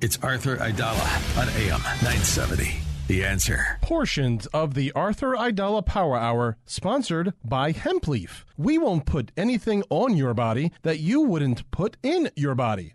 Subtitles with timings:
[0.00, 2.82] It's Arthur Aidala on AM 970.
[3.08, 3.78] The answer.
[3.82, 8.44] Portions of the Arthur Aidala Power Hour sponsored by Hempleaf.
[8.56, 12.94] We won't put anything on your body that you wouldn't put in your body.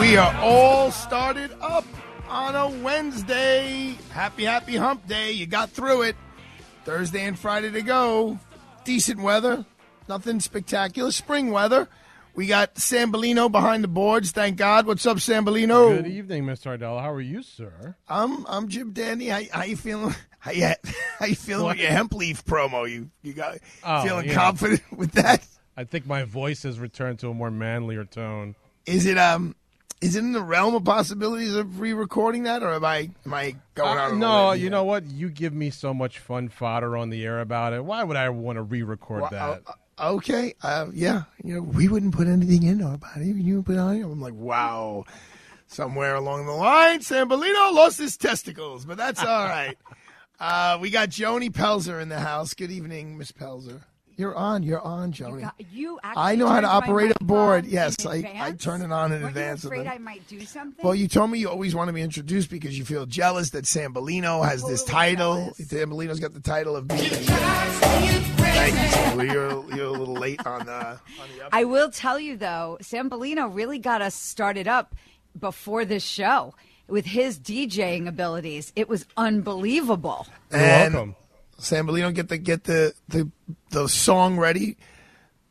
[0.00, 1.84] We are all started up
[2.28, 3.96] on a Wednesday.
[4.10, 5.32] Happy, happy hump day.
[5.32, 6.16] You got through it.
[6.84, 8.38] Thursday and Friday to go.
[8.84, 9.64] Decent weather.
[10.08, 11.10] Nothing spectacular.
[11.10, 11.88] Spring weather.
[12.34, 14.30] We got Sambolino behind the boards.
[14.32, 14.86] Thank God.
[14.86, 15.96] What's up, Sambolino?
[15.96, 16.66] Good evening, Mr.
[16.68, 17.00] Ardell.
[17.00, 17.96] How are you, sir?
[18.08, 19.28] I'm I'm Jim Dandy.
[19.28, 20.14] How, how you feeling?
[20.38, 20.70] How you,
[21.18, 21.74] how you feeling What?
[21.76, 22.88] with your hemp leaf promo?
[22.88, 24.34] You you got Oh, feeling yeah.
[24.34, 25.44] confident with that?
[25.76, 28.54] I think my voice has returned to a more manlier tone.
[28.84, 29.56] Is it um
[30.00, 33.56] is it in the realm of possibilities of re-recording that, or am I am I
[33.74, 34.16] going Uh, out?
[34.16, 35.04] no, you know what?
[35.06, 37.84] You give me so much fun fodder on the air about it.
[37.84, 39.62] Why would I want to re-record Well, that?
[39.98, 43.26] uh, okay, uh, yeah, you know, we wouldn't put anything in our body.
[43.26, 44.02] You put on.
[44.02, 45.04] I'm like, wow.
[45.68, 49.76] Somewhere along the line, Sambolino lost his testicles, but that's all right.
[50.40, 52.54] uh, we got Joni Pelzer in the house.
[52.54, 53.82] Good evening, Miss Pelzer.
[54.16, 54.62] You're on.
[54.62, 55.42] You're on, Joni.
[55.42, 57.66] got- you actually I know how to operate a board.
[57.66, 59.62] Yes, in I, I turn it on in Weren't advance.
[59.64, 60.82] You of afraid the- I might do something?
[60.84, 63.64] Well, you told me you always want to be introduced because you feel jealous that
[63.64, 65.52] Sambolino has this title.
[65.60, 67.00] Sambolino's got the title of being.
[67.00, 69.32] Thank you, Sambolino.
[69.32, 71.50] You're, you're a little late on, uh, on the up.
[71.52, 74.94] I will tell you though, Sambolino really got us started up
[75.38, 76.54] before this show
[76.88, 78.72] with his DJing abilities.
[78.76, 80.26] It was unbelievable.
[80.50, 81.16] You're and welcome.
[81.58, 83.30] Sambolino get the get the, the
[83.70, 84.76] the song ready,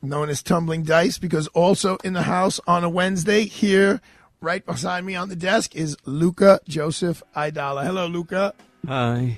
[0.01, 4.01] known as Tumbling Dice, because also in the house on a Wednesday here,
[4.41, 7.83] right beside me on the desk is Luca Joseph Aidala.
[7.83, 8.53] Hello, Luca.
[8.87, 9.37] Hi.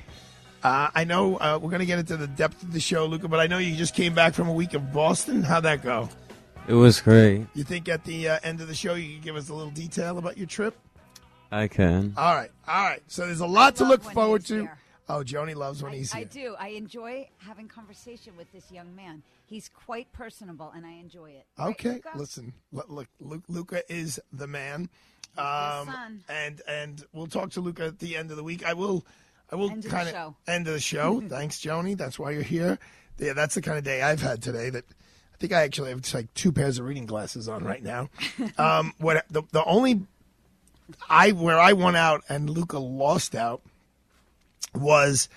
[0.64, 3.28] Uh, I know uh, we're going to get into the depth of the show, Luca,
[3.28, 5.44] but I know you just came back from a week of Boston.
[5.44, 6.10] How'd that go?
[6.68, 7.46] It was great.
[7.54, 9.72] You think at the uh, end of the show you can give us a little
[9.72, 10.76] detail about your trip?
[11.52, 12.14] I can.
[12.18, 13.02] All right, all right.
[13.08, 14.62] So there's a lot to look forward to.
[14.64, 14.78] here.
[15.10, 16.56] Oh, Joni loves when I, he's I do.
[16.60, 19.24] I enjoy having conversation with this young man.
[19.46, 21.46] He's quite personable, and I enjoy it.
[21.58, 22.12] Right, Okay, Luca?
[22.16, 22.54] listen.
[22.72, 23.08] Look,
[23.48, 24.90] Luca is the man,
[25.38, 25.46] um,
[25.88, 26.24] son.
[26.28, 28.66] and and we'll talk to Luca at the end of the week.
[28.66, 29.06] I will,
[29.50, 31.22] I will kind of end of the show.
[31.28, 31.96] Thanks, Joni.
[31.98, 32.78] That's why you're here.
[33.18, 34.70] Yeah, that's the kind of day I've had today.
[34.70, 34.84] That
[35.34, 38.10] I think I actually have like two pairs of reading glasses on right now.
[38.58, 40.02] um, what the the only
[41.10, 43.62] I where I won out and Luca lost out
[44.74, 45.30] was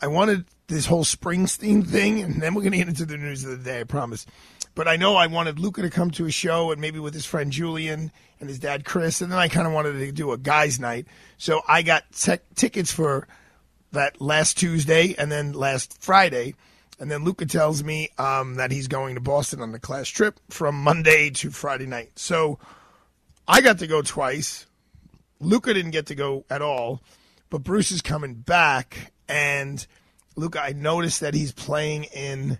[0.00, 3.44] I wanted this whole Springsteen thing, and then we're going to get into the news
[3.44, 4.26] of the day, I promise.
[4.74, 7.24] But I know I wanted Luca to come to a show and maybe with his
[7.24, 10.38] friend Julian and his dad Chris, and then I kind of wanted to do a
[10.38, 11.06] guys' night.
[11.38, 13.26] So I got tech tickets for
[13.92, 16.54] that last Tuesday and then last Friday.
[16.98, 20.40] And then Luca tells me um, that he's going to Boston on the class trip
[20.50, 22.10] from Monday to Friday night.
[22.16, 22.58] So
[23.48, 24.66] I got to go twice.
[25.40, 27.00] Luca didn't get to go at all,
[27.56, 29.86] but Bruce is coming back, and
[30.36, 32.58] Luca, I noticed that he's playing in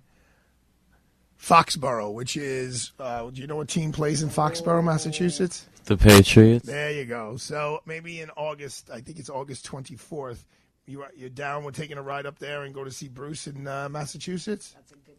[1.38, 5.66] Foxborough, which is, uh, do you know what team plays in Foxborough, Massachusetts?
[5.84, 6.64] The Patriots.
[6.64, 7.36] There you go.
[7.36, 10.46] So maybe in August, I think it's August twenty fourth.
[10.86, 11.62] You are, you're down.
[11.62, 14.74] We're taking a ride up there and go to see Bruce in uh, Massachusetts.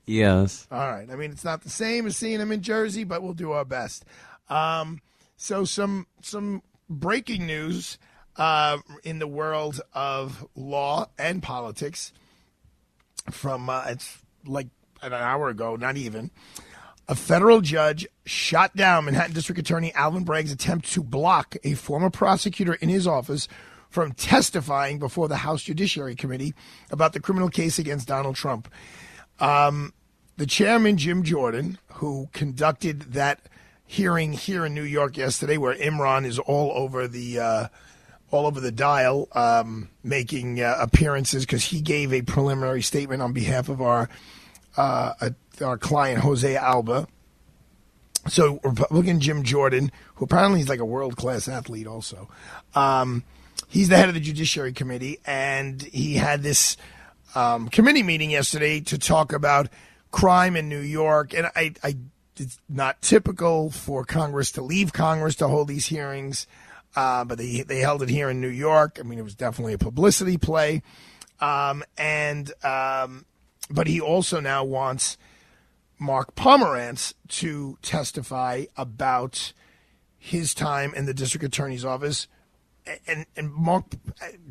[0.08, 0.66] Yes.
[0.72, 1.08] All right.
[1.08, 3.64] I mean, it's not the same as seeing him in Jersey, but we'll do our
[3.64, 4.06] best.
[4.50, 5.02] Um,
[5.36, 8.00] so some some breaking news
[8.38, 12.14] uh, in the world of law and politics.
[13.32, 14.68] From uh, it's like
[15.02, 16.32] an hour ago, not even.
[17.10, 22.10] A federal judge shot down Manhattan District Attorney Alvin Bragg's attempt to block a former
[22.10, 23.48] prosecutor in his office
[23.90, 26.54] from testifying before the House Judiciary Committee
[26.92, 28.68] about the criminal case against Donald Trump.
[29.40, 29.94] Um,
[30.36, 33.48] the chairman, Jim Jordan, who conducted that
[33.86, 37.68] hearing here in New York yesterday, where Imran is all over the uh,
[38.32, 43.34] all over the dial, um, making uh, appearances because he gave a preliminary statement on
[43.34, 44.10] behalf of our
[44.76, 45.14] uh,
[45.62, 47.08] our client Jose Alba.
[48.28, 52.28] So Republican Jim Jordan, who apparently is like a world class athlete, also,
[52.76, 53.24] um,
[53.68, 56.78] he's the head of the Judiciary Committee, and he had this
[57.36, 59.70] um, committee meeting yesterday to talk about
[60.12, 61.34] crime in New York.
[61.34, 61.96] And I, I,
[62.36, 66.48] it's not typical for Congress to leave Congress to hold these hearings,
[66.98, 68.98] uh, but they they held it here in New York.
[69.00, 70.82] I mean, it was definitely a publicity play,
[71.40, 73.26] um, and um,
[73.70, 75.16] but he also now wants
[76.00, 79.54] Mark Pomerantz to testify about
[80.18, 82.28] his time in the district attorney's office,
[83.06, 83.86] and and Mark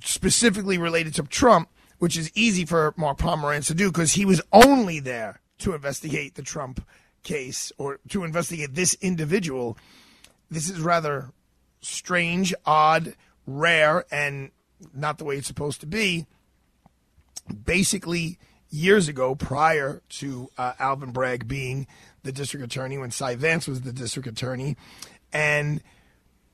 [0.04, 4.40] specifically related to Trump, which is easy for Mark Pomerantz to do because he was
[4.52, 6.86] only there to investigate the Trump
[7.24, 9.76] case or to investigate this individual.
[10.48, 11.32] This is rather
[11.86, 13.14] strange, odd,
[13.46, 14.50] rare, and
[14.94, 16.26] not the way it's supposed to be.
[17.64, 18.38] Basically,
[18.70, 21.86] years ago, prior to uh, Alvin Bragg being
[22.22, 24.76] the district attorney, when Cy Vance was the district attorney,
[25.32, 25.80] and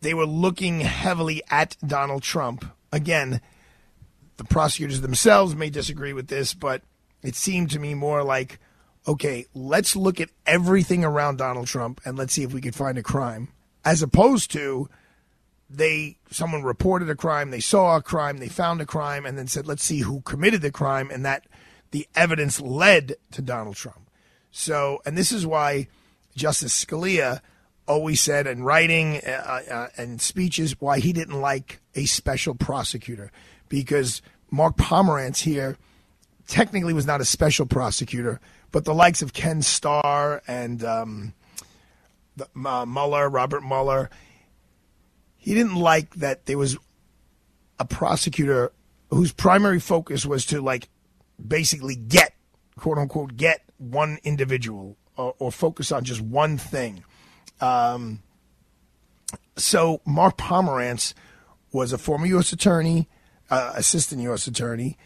[0.00, 2.64] they were looking heavily at Donald Trump.
[2.92, 3.40] Again,
[4.36, 6.82] the prosecutors themselves may disagree with this, but
[7.22, 8.58] it seemed to me more like,
[9.06, 12.98] okay, let's look at everything around Donald Trump and let's see if we could find
[12.98, 13.48] a crime,
[13.84, 14.88] as opposed to
[15.72, 19.46] they someone reported a crime, they saw a crime, they found a crime, and then
[19.46, 21.46] said, let's see who committed the crime, and that
[21.90, 24.08] the evidence led to Donald Trump.
[24.50, 25.88] So, and this is why
[26.36, 27.40] Justice Scalia
[27.86, 33.32] always said in writing uh, uh, and speeches why he didn't like a special prosecutor
[33.68, 35.76] because Mark Pomerantz here
[36.46, 38.40] technically was not a special prosecutor,
[38.70, 41.34] but the likes of Ken Starr and um,
[42.36, 44.10] the, uh, Mueller, Robert Mueller,
[45.42, 46.78] he didn't like that there was
[47.80, 48.72] a prosecutor
[49.10, 50.88] whose primary focus was to like
[51.44, 52.34] basically get
[52.76, 57.02] quote unquote get one individual or, or focus on just one thing.
[57.60, 58.22] Um,
[59.56, 61.12] so Mark Pomerantz
[61.72, 62.52] was a former U.S.
[62.52, 63.08] attorney,
[63.50, 64.46] uh, assistant U.S.
[64.46, 64.96] attorney.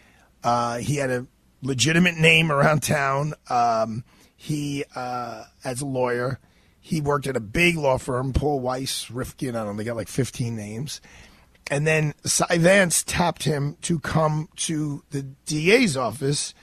[0.44, 1.26] Uh, he had a
[1.62, 3.32] legitimate name around town.
[3.48, 4.04] Um,
[4.36, 6.38] he, uh, as a lawyer,
[6.86, 9.56] he worked at a big law firm, Paul Weiss, Rifkin.
[9.56, 11.00] I don't know, they got like 15 names.
[11.68, 16.54] And then Cy Vance tapped him to come to the DA's office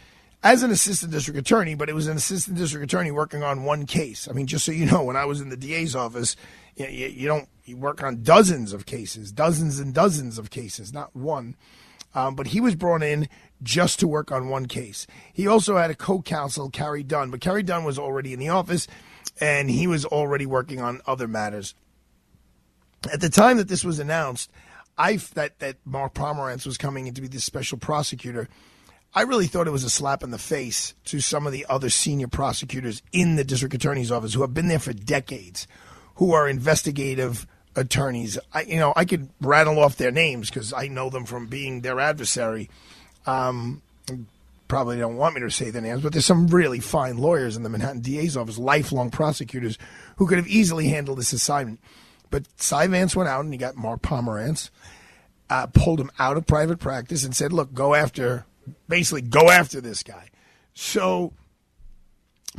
[0.41, 3.85] as an assistant district attorney, but it was an assistant district attorney working on one
[3.85, 4.29] case.
[4.29, 6.37] I mean, just so you know, when I was in the DA's office,
[6.77, 10.93] you, you, you don't you work on dozens of cases, dozens and dozens of cases,
[10.93, 11.57] not one.
[12.15, 13.27] Um, but he was brought in
[13.61, 15.05] just to work on one case.
[15.33, 18.87] He also had a co-counsel, Carey Dunne, but Carey Dunne was already in the office,
[19.39, 21.75] and he was already working on other matters.
[23.11, 24.51] At the time that this was announced,
[24.97, 28.47] I that that Mark Pomerantz was coming in to be the special prosecutor.
[29.15, 31.89] I really thought it was a slap in the face to some of the other
[31.89, 35.67] senior prosecutors in the district attorney's office who have been there for decades,
[36.15, 37.45] who are investigative
[37.75, 38.39] attorneys.
[38.53, 41.81] I, you know, I could rattle off their names because I know them from being
[41.81, 42.71] their adversary.
[43.27, 43.82] Um,
[44.73, 47.61] probably don't want me to say the names, but there's some really fine lawyers in
[47.61, 49.77] the Manhattan DA's office, lifelong prosecutors,
[50.17, 51.79] who could have easily handled this assignment.
[52.31, 54.71] But Cy Vance went out and he got Mark Pomerantz,
[55.47, 58.47] uh, pulled him out of private practice and said, look, go after,
[58.89, 60.29] basically go after this guy.
[60.73, 61.33] So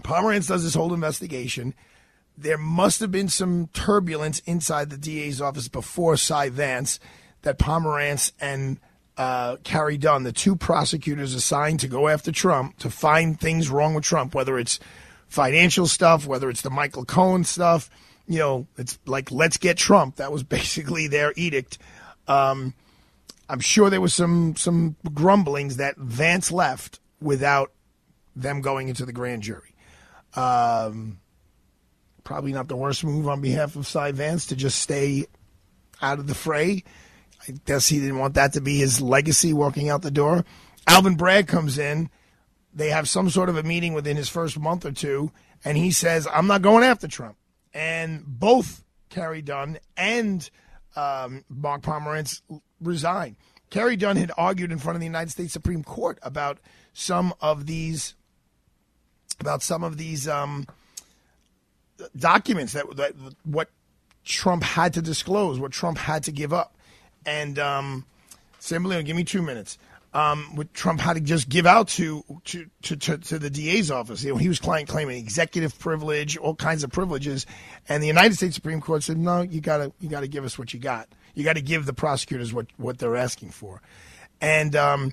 [0.03, 1.75] Pomerantz does this whole investigation.
[2.39, 7.01] There must have been some turbulence inside the DA's office before Cy Vance
[7.43, 8.79] that Pomerantz and
[9.17, 13.95] uh, Carey Dunne, the two prosecutors assigned to go after Trump, to find things wrong
[13.95, 14.81] with Trump, whether it's
[15.29, 17.91] financial stuff, whether it's the Michael Cohen stuff,
[18.27, 20.17] you know, it's like let's get Trump.
[20.17, 21.79] That was basically their edict.
[22.27, 22.75] Um,
[23.49, 27.73] I'm sure there was some some grumblings that Vance left without
[28.35, 29.75] them going into the grand jury.
[30.35, 31.21] Um,
[32.25, 35.27] probably not the worst move on behalf of Cy Vance to just stay
[36.03, 36.83] out of the fray.
[37.49, 40.45] I guess he didn't want that to be his legacy walking out the door.
[40.87, 42.11] Alvin Bragg comes in.
[42.73, 45.31] They have some sort of a meeting within his first month or two,
[45.65, 47.37] and he says, I'm not going after Trump
[47.73, 50.49] and both Carey Dunne and
[50.97, 52.41] um, Mark Pomerantz
[52.81, 53.37] resigned.
[53.71, 56.59] Carey Dunne had argued in front of the United States Supreme Court about
[56.93, 58.15] some of these
[59.41, 60.65] about some of these um,
[62.17, 63.69] documents that, that what
[64.25, 66.74] Trump had to disclose, what Trump had to give up,
[67.27, 68.05] and um,
[68.61, 69.79] Sambolino, give me two minutes.
[70.15, 74.23] um, Trump had to just give out to to to, to, to the DA's office.
[74.23, 77.47] He was client claiming executive privilege, all kinds of privileges,
[77.89, 80.73] and the United States Supreme Court said, "No, you gotta you gotta give us what
[80.73, 81.09] you got.
[81.35, 83.83] You got to give the prosecutors what what they're asking for."
[84.41, 85.13] And um,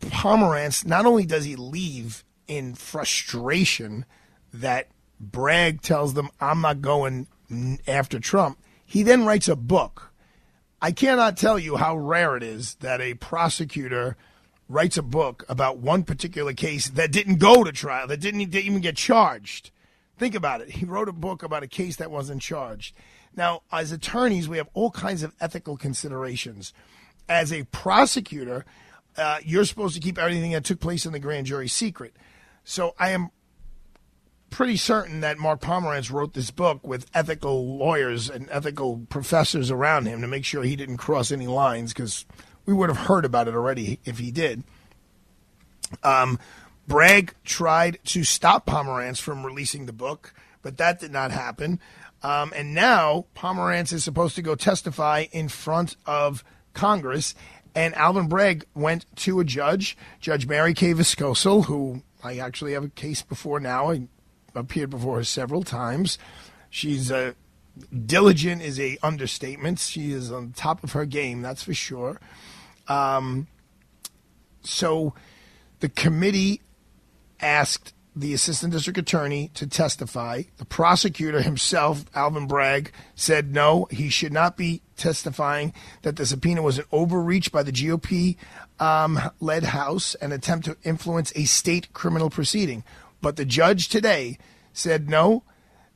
[0.00, 4.04] Pomerantz, not only does he leave in frustration
[4.52, 4.88] that
[5.20, 7.26] Bragg tells them, I'm not going
[7.86, 8.58] after Trump,
[8.94, 10.12] he then writes a book.
[10.80, 14.16] I cannot tell you how rare it is that a prosecutor
[14.68, 18.80] writes a book about one particular case that didn't go to trial, that didn't even
[18.80, 19.72] get charged.
[20.16, 20.70] Think about it.
[20.70, 22.94] He wrote a book about a case that wasn't charged.
[23.34, 26.72] Now, as attorneys, we have all kinds of ethical considerations.
[27.28, 28.64] As a prosecutor,
[29.16, 32.14] uh, you're supposed to keep everything that took place in the grand jury secret.
[32.62, 33.30] So I am
[34.54, 40.06] pretty certain that Mark Pomerantz wrote this book with ethical lawyers and ethical professors around
[40.06, 42.24] him to make sure he didn't cross any lines because
[42.64, 44.62] we would have heard about it already if he did.
[46.04, 46.38] Um,
[46.86, 50.32] Bragg tried to stop Pomerantz from releasing the book,
[50.62, 51.80] but that did not happen.
[52.22, 56.44] Um, and now Pomerantz is supposed to go testify in front of
[56.74, 57.34] Congress.
[57.74, 62.84] And Alvin Bragg went to a judge, Judge Mary Kay Vyskocil, who I actually have
[62.84, 63.90] a case before now.
[63.90, 64.06] I
[64.54, 66.18] appeared before her several times.
[66.70, 67.34] She's a
[68.06, 69.78] diligent is a understatement.
[69.78, 72.20] She is on top of her game, that's for sure.
[72.88, 73.46] Um,
[74.62, 75.14] so
[75.80, 76.60] the committee
[77.40, 80.42] asked the assistant district attorney to testify.
[80.58, 86.62] The prosecutor himself, Alvin Bragg, said no, he should not be testifying, that the subpoena
[86.62, 88.36] was an overreach by the GOP
[88.78, 92.84] um, led House, an attempt to influence a state criminal proceeding.
[93.24, 94.36] But the judge today
[94.74, 95.44] said no,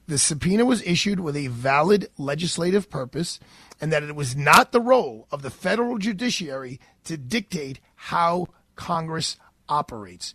[0.06, 3.38] the subpoena was issued with a valid legislative purpose
[3.78, 9.36] and that it was not the role of the federal judiciary to dictate how Congress
[9.68, 10.32] operates.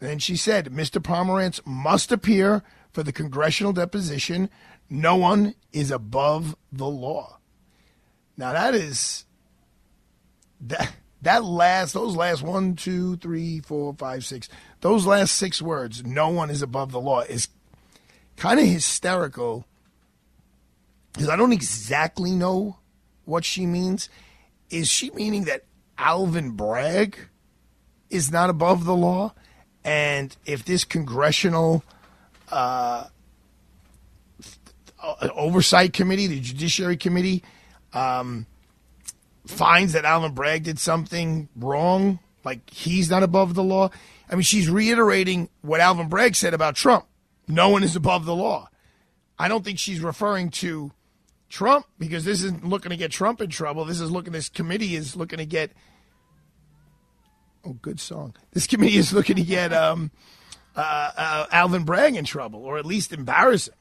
[0.00, 1.02] Then she said, Mr.
[1.02, 4.50] Pomerantz must appear for the congressional deposition.
[4.90, 7.38] No one is above the law.
[8.36, 9.24] Now that is
[10.60, 10.92] that
[11.24, 14.48] that last those last one, two, three, four, five, six,
[14.80, 17.48] those last six words, no one is above the law, is
[18.36, 19.66] kind of hysterical
[21.12, 22.78] because I don't exactly know
[23.24, 24.08] what she means.
[24.70, 25.64] Is she meaning that
[25.96, 27.16] Alvin Bragg
[28.10, 29.32] is not above the law?
[29.84, 31.84] And if this congressional
[32.50, 33.06] uh,
[35.34, 37.44] oversight committee, the Judiciary Committee,
[37.92, 38.46] um,
[39.46, 43.90] finds that Alvin Bragg did something wrong, like he's not above the law.
[44.28, 47.06] I mean, she's reiterating what Alvin Bragg said about Trump.
[47.46, 48.68] No one is above the law.
[49.38, 50.92] I don't think she's referring to
[51.48, 53.84] Trump because this isn't looking to get Trump in trouble.
[53.84, 54.32] This is looking.
[54.32, 55.72] This committee is looking to get
[57.66, 58.34] Oh, good song.
[58.52, 60.10] This committee is looking to get um,
[60.76, 63.74] uh, uh, Alvin Bragg in trouble, or at least embarrass him.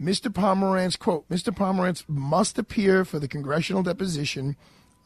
[0.00, 0.32] Mr.
[0.32, 1.54] Pomerantz, quote, Mr.
[1.54, 4.56] Pomerantz must appear for the congressional deposition.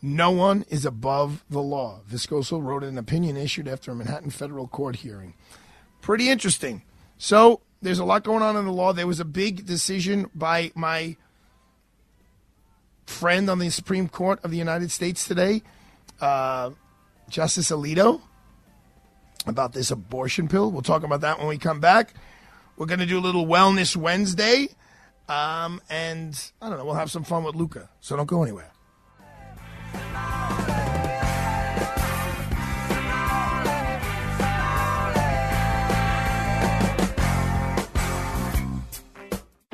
[0.01, 2.01] No one is above the law.
[2.09, 5.35] Vyskocil wrote an opinion issued after a Manhattan federal court hearing.
[6.01, 6.83] Pretty interesting.
[7.19, 8.93] So there's a lot going on in the law.
[8.93, 11.17] There was a big decision by my
[13.07, 15.63] friend on the Supreme Court of the United States today.
[16.21, 16.71] Uh,
[17.29, 18.21] Justice Alito
[19.47, 20.71] about this abortion pill.
[20.71, 22.15] We'll talk about that when we come back.
[22.77, 24.69] We're going to do a little Wellness Wednesday.
[25.28, 27.88] Um, and I don't know, we'll have some fun with Luca.
[28.00, 28.71] So don't go anywhere.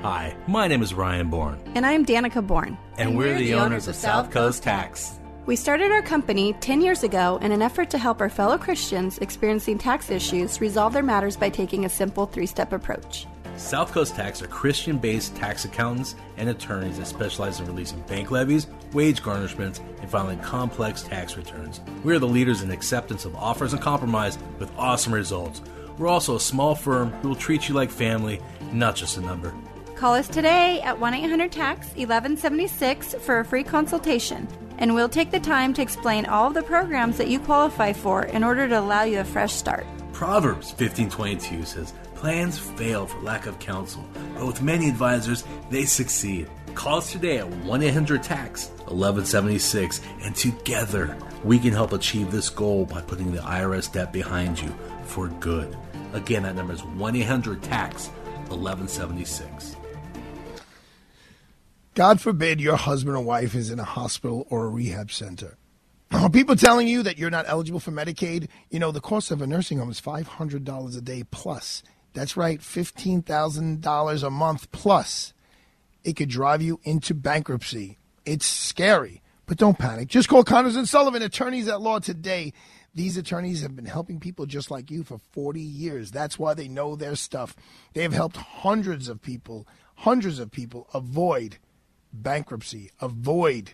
[0.03, 1.61] Hi, my name is Ryan Bourne.
[1.75, 2.79] And I'm Danica Bourne.
[2.97, 5.21] And, and we're, we're, the, the owners, owners of South Coast Tax.
[5.45, 9.19] We started our company 10 years ago in an effort to help our fellow Christians
[9.19, 13.27] experiencing tax issues resolve their matters by taking a simple three step approach.
[13.57, 18.31] South Coast Tax are Christian based tax accountants and attorneys that specialize in releasing bank
[18.31, 21.81] levies, wage garnishments, and filing complex tax returns.
[22.05, 25.61] We are the leaders in acceptance of offers and compromise with awesome results.
[25.99, 28.41] We're also a small firm who will treat you like family,
[28.73, 29.55] not just a number.
[29.97, 34.49] Call us today at 1 800 TAX 1176 for a free consultation
[34.81, 38.25] and we'll take the time to explain all of the programs that you qualify for
[38.25, 39.87] in order to allow you a fresh start.
[40.13, 46.49] Proverbs 15:22 says, "Plans fail for lack of counsel, but with many advisors, they succeed."
[46.75, 53.01] Call us today at 1-800-TAX 1176 and together we can help achieve this goal by
[53.01, 54.73] putting the IRS debt behind you
[55.05, 55.75] for good.
[56.13, 58.09] Again, that number is 1-800-TAX
[58.49, 59.77] 1176.
[61.95, 65.57] God forbid your husband or wife is in a hospital or a rehab center.
[66.13, 68.49] Are people telling you that you're not eligible for Medicaid?
[68.69, 71.83] You know, the cost of a nursing home is $500 a day plus.
[72.13, 75.33] That's right, $15,000 a month plus.
[76.03, 77.99] It could drive you into bankruptcy.
[78.25, 80.09] It's scary, but don't panic.
[80.09, 82.53] Just call Connors and Sullivan, attorneys at law today.
[82.95, 86.11] These attorneys have been helping people just like you for 40 years.
[86.11, 87.55] That's why they know their stuff.
[87.93, 91.59] They have helped hundreds of people, hundreds of people avoid
[92.13, 93.73] bankruptcy, avoid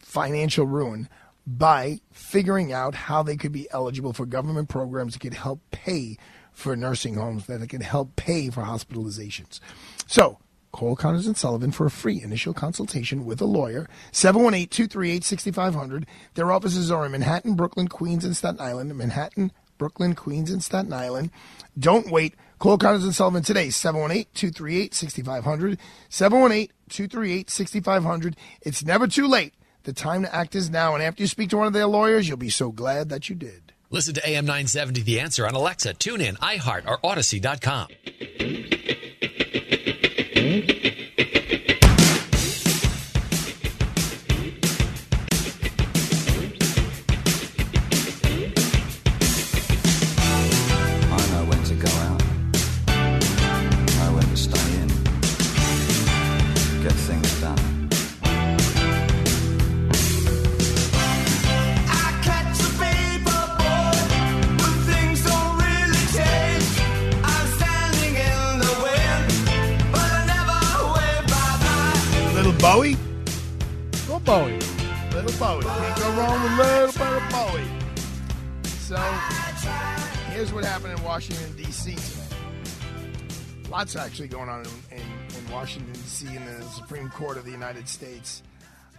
[0.00, 1.08] financial ruin
[1.46, 6.16] by figuring out how they could be eligible for government programs that could help pay
[6.58, 9.60] for nursing homes, that can help pay for hospitalizations.
[10.06, 10.40] So,
[10.72, 13.88] call Connors and Sullivan for a free initial consultation with a lawyer.
[14.10, 16.04] 718-238-6500.
[16.34, 18.96] Their offices are in Manhattan, Brooklyn, Queens, and Staten Island.
[18.96, 21.30] Manhattan, Brooklyn, Queens, and Staten Island.
[21.78, 22.34] Don't wait.
[22.58, 25.78] Call Connors and Sullivan today, 718-238-6500.
[26.10, 28.34] 718-238-6500.
[28.62, 29.54] It's never too late.
[29.84, 32.28] The time to act is now, and after you speak to one of their lawyers,
[32.28, 33.67] you'll be so glad that you did.
[33.90, 38.67] Listen to AM 970 The Answer on Alexa, TuneIn, iHeart, or Odyssey.com.
[83.88, 86.26] Lots actually going on in, in, in Washington, D.C.
[86.26, 88.42] in the Supreme Court of the United States.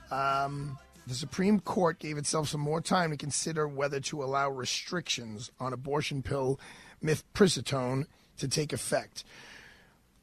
[0.10, 5.52] Um, the Supreme Court gave itself some more time to consider whether to allow restrictions
[5.60, 6.60] on abortion pill
[7.04, 8.08] mifepristone
[8.40, 9.24] to take effect.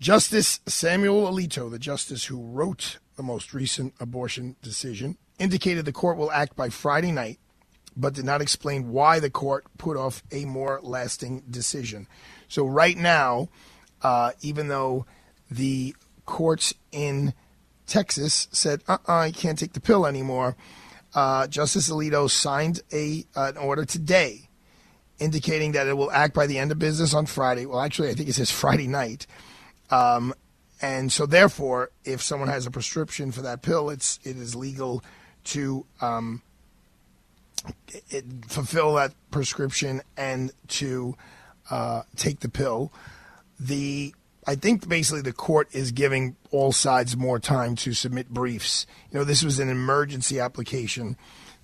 [0.00, 6.16] Justice Samuel Alito, the justice who wrote the most recent abortion decision, indicated the court
[6.16, 7.38] will act by Friday night,
[7.96, 12.08] but did not explain why the court put off a more lasting decision.
[12.48, 13.48] So, right now,
[14.06, 15.04] uh, even though
[15.50, 15.92] the
[16.26, 17.34] courts in
[17.88, 20.56] Texas said, uh uh I can't take the pill anymore,
[21.12, 24.48] uh, Justice Alito signed a, uh, an order today
[25.18, 27.66] indicating that it will act by the end of business on Friday.
[27.66, 29.26] Well, actually, I think it says Friday night.
[29.90, 30.34] Um,
[30.80, 35.02] and so, therefore, if someone has a prescription for that pill, it's it is legal
[35.44, 36.42] to um,
[38.10, 41.16] it, fulfill that prescription and to
[41.70, 42.92] uh, take the pill.
[43.58, 44.14] The
[44.46, 48.86] I think basically the court is giving all sides more time to submit briefs.
[49.10, 51.16] You know, this was an emergency application.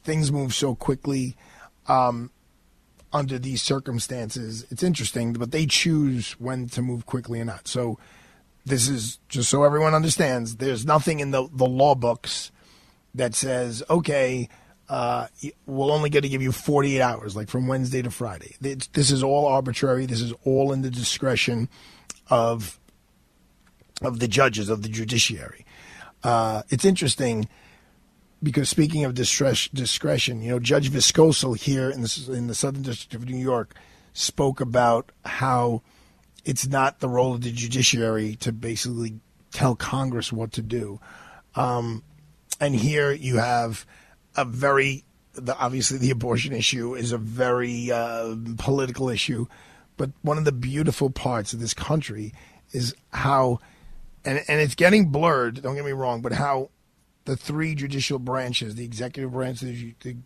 [0.02, 1.36] Things move so quickly
[1.86, 2.32] um,
[3.12, 4.66] under these circumstances.
[4.70, 7.68] It's interesting, but they choose when to move quickly or not.
[7.68, 7.98] So
[8.64, 10.56] this is just so everyone understands.
[10.56, 12.50] There's nothing in the the law books
[13.14, 14.48] that says, okay,
[14.92, 15.26] uh,
[15.64, 18.56] we'll only get to give you 48 hours, like from Wednesday to Friday.
[18.60, 20.04] This is all arbitrary.
[20.04, 21.70] This is all in the discretion
[22.28, 22.78] of
[24.02, 25.64] of the judges of the judiciary.
[26.22, 27.48] Uh, it's interesting
[28.42, 33.14] because speaking of discretion, you know, Judge Vyskocil here in the in the Southern District
[33.14, 33.74] of New York
[34.12, 35.80] spoke about how
[36.44, 39.20] it's not the role of the judiciary to basically
[39.52, 41.00] tell Congress what to do.
[41.54, 42.02] Um,
[42.60, 43.86] and here you have
[44.36, 49.46] a very, the, obviously, the abortion issue is a very uh, political issue.
[49.96, 52.32] But one of the beautiful parts of this country
[52.72, 53.60] is how,
[54.24, 56.70] and, and it's getting blurred, don't get me wrong, but how
[57.24, 60.16] the three judicial branches, the executive branch, the, the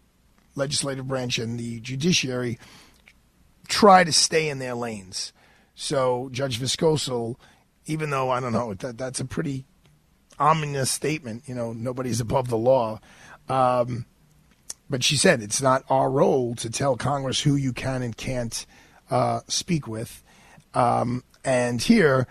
[0.54, 2.58] legislative branch, and the judiciary,
[3.68, 5.32] try to stay in their lanes.
[5.74, 7.36] So Judge Vyskocil,
[7.86, 9.64] even though I don't know that that's a pretty
[10.38, 13.00] ominous statement, you know, nobody's above the law.
[13.48, 14.06] Um,
[14.88, 18.66] but she said it's not our role to tell Congress who you can and can't
[19.10, 20.22] uh, speak with.
[20.74, 22.26] Um, and here,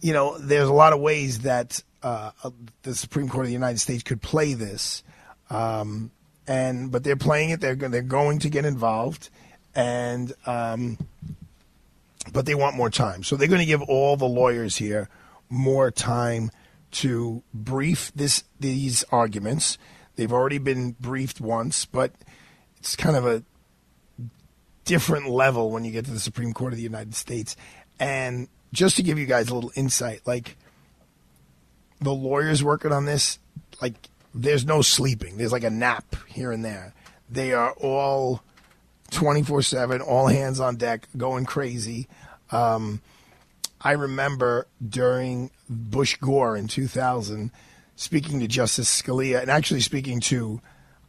[0.00, 2.30] you know, there's a lot of ways that uh,
[2.82, 5.02] the Supreme Court of the United States could play this.
[5.50, 6.10] Um,
[6.46, 7.60] and but they're playing it.
[7.60, 9.30] They're they're going to get involved,
[9.74, 10.98] and um,
[12.32, 13.22] but they want more time.
[13.22, 15.08] So they're going to give all the lawyers here
[15.48, 16.50] more time
[16.92, 19.78] to brief this these arguments.
[20.16, 22.12] They've already been briefed once, but
[22.78, 23.42] it's kind of a
[24.84, 27.56] different level when you get to the Supreme Court of the United States.
[28.00, 30.56] And just to give you guys a little insight, like
[32.00, 33.38] the lawyers working on this,
[33.80, 33.94] like
[34.34, 35.36] there's no sleeping.
[35.36, 36.94] There's like a nap here and there.
[37.28, 38.42] They are all
[39.10, 42.08] 24 7, all hands on deck, going crazy.
[42.50, 43.00] Um,
[43.80, 47.50] I remember during Bush Gore in 2000
[47.96, 50.60] speaking to Justice Scalia and actually speaking to,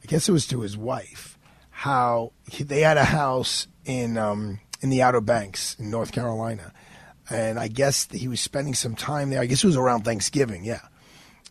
[0.02, 1.38] I guess it was to his wife,
[1.70, 6.74] how he, they had a house in um, in the Outer Banks in North Carolina,
[7.30, 9.42] and I guess he was spending some time there.
[9.42, 10.64] I guess it was around Thanksgiving.
[10.64, 10.82] Yeah,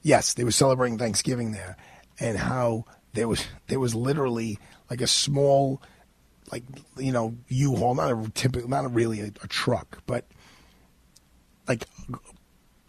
[0.03, 1.77] yes, they were celebrating Thanksgiving there,
[2.19, 4.59] and how there was there was literally
[4.91, 5.83] like a small,
[6.51, 6.65] like
[6.97, 10.25] you know U-Haul, not a typical, not a really a, a truck, but
[11.69, 11.85] like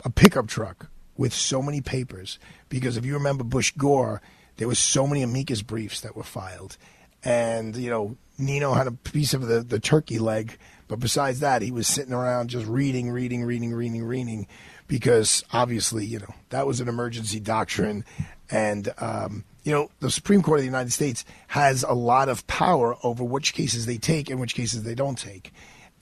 [0.06, 4.22] a pickup truck with so many papers because if you remember Bush Gore,
[4.58, 6.78] there was so many amicus briefs that were filed,
[7.24, 11.62] and you know Nino had a piece of the the turkey leg, but besides that,
[11.62, 14.48] he was sitting around just reading, reading, reading, reading, reading,
[14.88, 18.04] because obviously you know that was an emergency doctrine,
[18.50, 22.46] and um, you know the Supreme Court of the United States has a lot of
[22.48, 25.54] power over which cases they take and which cases they don't take,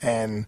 [0.01, 0.45] and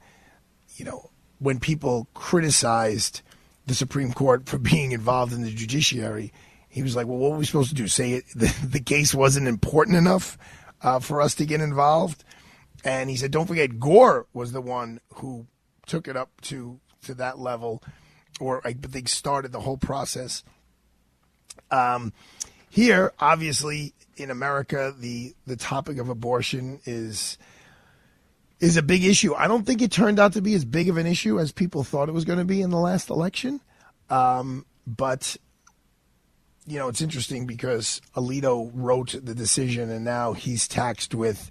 [0.76, 3.22] you know when people criticized
[3.68, 6.34] the Supreme Court for being involved in the judiciary,
[6.70, 7.88] he was like, "Well, what were we supposed to do?
[7.88, 10.38] Say it, the, the case wasn't important enough
[10.82, 12.24] uh, for us to get involved?"
[12.84, 15.48] And he said, "Don't forget, Gore was the one who
[15.86, 17.84] took it up to to that level,
[18.40, 20.44] or I think started the whole process."
[21.70, 22.14] Um,
[22.70, 27.38] here, obviously, in America, the the topic of abortion is
[28.60, 29.36] is a big issue.
[29.36, 31.84] I don't think it turned out to be as big of an issue as people
[31.84, 33.62] thought it was going to be in the last election.
[34.10, 35.38] Um, but
[36.68, 41.50] you know, it's interesting because Alito wrote the decision, and now he's taxed with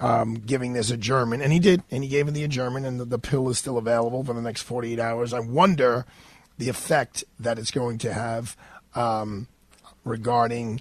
[0.00, 3.04] um, giving this adjournment, and he did, and he gave him the adjournment, and the,
[3.04, 5.34] the pill is still available for the next 48 hours.
[5.34, 6.06] I wonder
[6.56, 8.56] the effect that it's going to have
[8.94, 9.48] um,
[10.04, 10.80] regarding,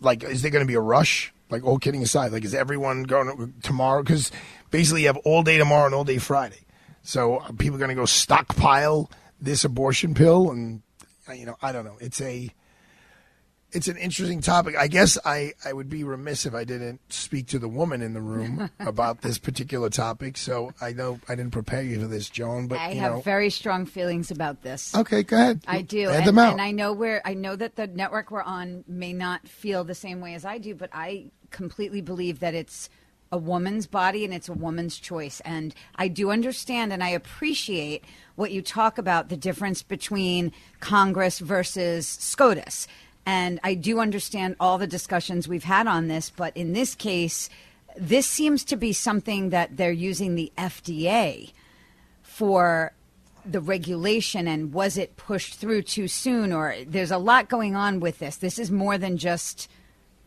[0.00, 1.32] like, is there going to be a rush?
[1.50, 4.02] Like, all kidding aside, like, is everyone going to, tomorrow?
[4.02, 4.30] Because
[4.70, 6.66] basically, you have all day tomorrow and all day Friday.
[7.02, 10.82] So are people going to go stockpile this abortion pill, and
[11.28, 11.96] uh, you know, I don't know.
[12.00, 12.52] It's a
[13.70, 14.76] it's an interesting topic.
[14.76, 18.14] I guess I, I would be remiss if I didn't speak to the woman in
[18.14, 20.38] the room about this particular topic.
[20.38, 23.20] So I know I didn't prepare you for this, Joan, but I have know.
[23.20, 24.94] very strong feelings about this.
[24.94, 25.62] Okay, go ahead.
[25.66, 26.52] I do, and, them out.
[26.52, 29.94] and I know where I know that the network we're on may not feel the
[29.94, 32.88] same way as I do, but I completely believe that it's
[33.30, 35.40] a woman's body and it's a woman's choice.
[35.40, 38.04] And I do understand and I appreciate
[38.36, 42.88] what you talk about the difference between Congress versus SCOTUS.
[43.26, 47.50] And I do understand all the discussions we've had on this, but in this case,
[47.96, 51.52] this seems to be something that they're using the FDA
[52.22, 52.92] for
[53.44, 57.98] the regulation and was it pushed through too soon or there's a lot going on
[57.98, 59.70] with this this is more than just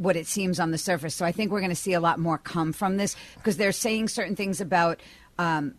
[0.02, 2.20] what it seems on the surface so i think we're going to see a lot
[2.20, 5.00] more come from this because they're saying certain things about
[5.38, 5.74] um,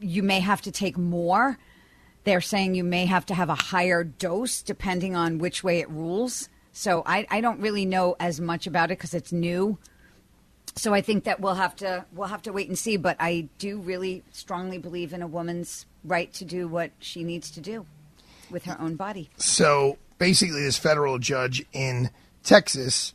[0.00, 1.58] you may have to take more
[2.24, 5.88] they're saying you may have to have a higher dose depending on which way it
[5.90, 9.78] rules so i, I don't really know as much about it because it's new
[10.74, 12.96] so I think that we'll have to we'll have to wait and see.
[12.96, 17.50] But I do really strongly believe in a woman's right to do what she needs
[17.52, 17.86] to do
[18.50, 19.30] with her own body.
[19.36, 22.10] So basically, this federal judge in
[22.42, 23.12] Texas,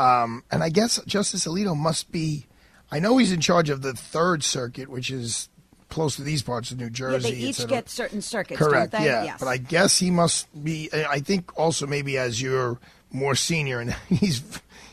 [0.00, 2.46] um, and I guess Justice Alito must be.
[2.90, 5.48] I know he's in charge of the Third Circuit, which is
[5.88, 7.30] close to these parts of New Yeah, Jersey.
[7.32, 8.92] they each get certain circuits, Correct.
[8.94, 9.36] Yeah, Yes.
[9.40, 10.88] but I guess he must be.
[10.92, 12.78] I think also maybe as you're
[13.12, 14.42] more senior, and he's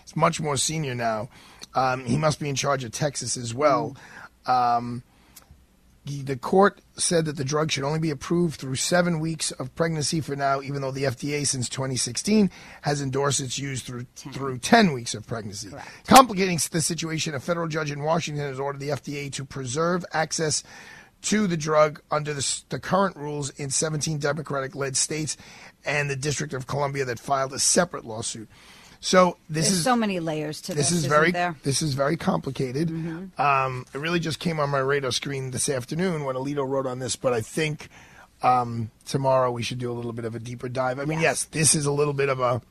[0.04, 1.30] he's much more senior now.
[1.76, 3.96] Um, he must be in charge of Texas as well.
[4.46, 5.04] Um,
[6.08, 10.22] the- court said that the drug should only be approved through seven weeks of pregnancy
[10.22, 12.50] for now, even though the FDA since 2016
[12.82, 15.70] has endorsed its use through through 10 weeks of pregnancy.
[16.08, 20.64] Complicating the situation, a federal judge in Washington has ordered the FDA to preserve access
[21.24, 25.36] to the drug under the, the current rules in 17 Democratic led states
[25.86, 28.48] and the District of Columbia that filed a separate lawsuit.
[29.00, 30.90] So this There's is so many layers to this.
[30.90, 31.56] this is very there?
[31.64, 32.90] this is very complicated.
[32.90, 33.40] Mhm.
[33.40, 37.00] Um, it really just came on my radar screen this afternoon when Alito wrote on
[37.00, 37.90] this, but I think
[38.44, 41.00] um, tomorrow we should do a little bit of a deeper dive.
[41.00, 42.62] I mean, yes, this is a little bit of a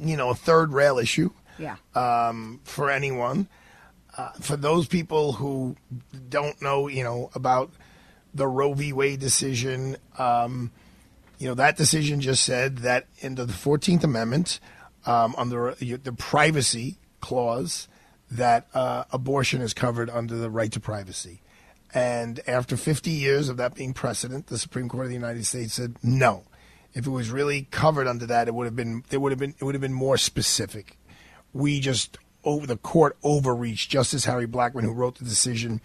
[0.00, 1.76] you know a third rail issue Yeah.
[1.94, 3.48] um, for anyone.
[4.16, 5.74] Uh, for those people who
[6.28, 7.72] don't know, you know, about
[8.32, 8.92] the Roe v.
[8.92, 10.70] Wade decision, um,
[11.38, 14.60] you know, that decision just said that under the 14th Amendment,
[15.06, 17.88] um, under the privacy clause,
[18.30, 21.40] that uh, abortion is covered under the right to privacy.
[21.92, 25.74] And after 50 years of that being precedent, the Supreme Court of the United States
[25.74, 26.44] said no.
[26.92, 29.54] If it was really covered under that, it would have been it would have been
[29.58, 30.98] it would have been more specific.
[31.52, 33.90] we just over the court overreached.
[33.90, 35.80] Justice Harry Blackmun, who wrote the decision,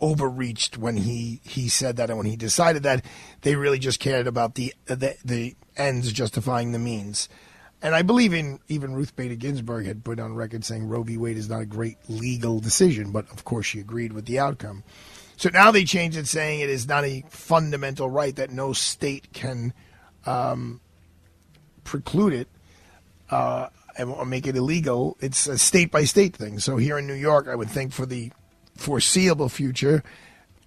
[0.00, 3.04] overreached when he he said that and when he decided that
[3.42, 7.28] they really just cared about the the, the ends justifying the means.
[7.84, 11.18] And I believe in even Ruth Bader Ginsburg had put on record saying Roe v.
[11.18, 14.82] Wade is not a great legal decision, but of course she agreed with the outcome.
[15.36, 19.34] So now they changed it, saying it is not a fundamental right that no state
[19.34, 19.74] can
[20.24, 20.80] um,
[21.84, 22.48] preclude it
[23.30, 23.68] uh,
[23.98, 25.18] or make it illegal.
[25.20, 26.60] It's a state by state thing.
[26.60, 28.32] So here in New York, I would think for the
[28.76, 30.02] foreseeable future.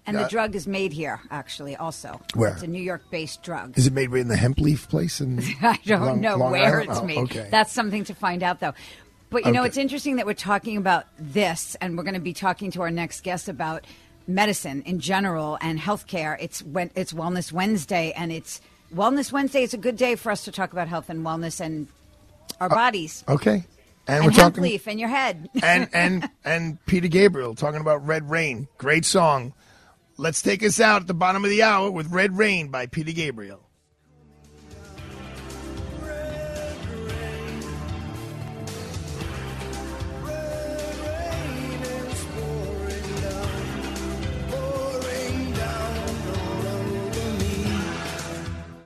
[0.08, 2.20] And uh, the drug is made here, actually, also.
[2.34, 2.54] Where?
[2.54, 3.78] It's a New York based drug.
[3.78, 5.20] Is it made in the hemp leaf place?
[5.22, 6.90] In I don't Long- know Long where Island?
[6.92, 7.18] it's Oh, made.
[7.20, 7.48] okay.
[7.52, 8.74] That's something to find out, though.
[9.30, 12.34] But you know, it's interesting that we're talking about this, and we're going to be
[12.34, 13.84] talking to our next guest about
[14.26, 16.38] medicine in general and healthcare.
[16.40, 18.62] It's when it's Wellness Wednesday, and it's
[18.96, 19.64] Wellness Wednesday.
[19.64, 21.88] It's a good day for us to talk about health and wellness and
[22.62, 23.66] our bodies Okay.
[24.08, 25.50] And, and, we're hemp talking leaf in your head.
[25.62, 28.70] and and and Peter Gabriel talking about Red Rain.
[28.78, 29.52] Great song.
[30.20, 33.12] Let's take us out at the bottom of the hour with Red Rain by Peter
[33.12, 33.68] Gabriel.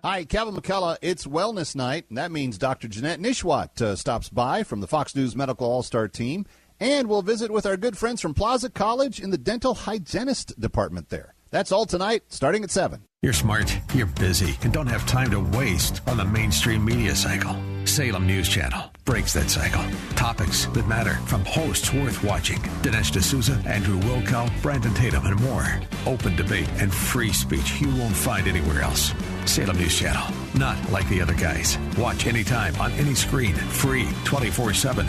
[0.04, 0.98] Hi, Kevin McCullough.
[1.02, 2.90] It's Wellness Night, and that means Dr.
[2.90, 6.46] Jeanette Nesheiwat uh, stops by from the Fox News Medical All Star team,
[6.82, 11.10] and we'll visit with our good friends from Plaza College in the dental hygienist department
[11.10, 11.36] there.
[11.52, 13.04] That's all tonight, starting at 7.
[13.22, 17.56] You're smart, you're busy, and don't have time to waste on the mainstream media cycle.
[17.86, 19.84] Salem News Channel breaks that cycle.
[20.16, 25.68] Topics that matter from hosts worth watching Dinesh D'Souza, Andrew Wilkow, Brandon Tatum, and more.
[26.08, 29.14] Open debate and free speech you won't find anywhere else.
[29.46, 31.78] Salem News Channel, not like the other guys.
[31.98, 35.06] Watch anytime on any screen, free 24 7.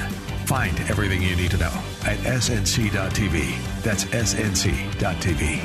[0.52, 1.72] Find everything you need to know
[2.04, 3.82] at snc.tv.
[3.82, 5.62] That's snc.tv.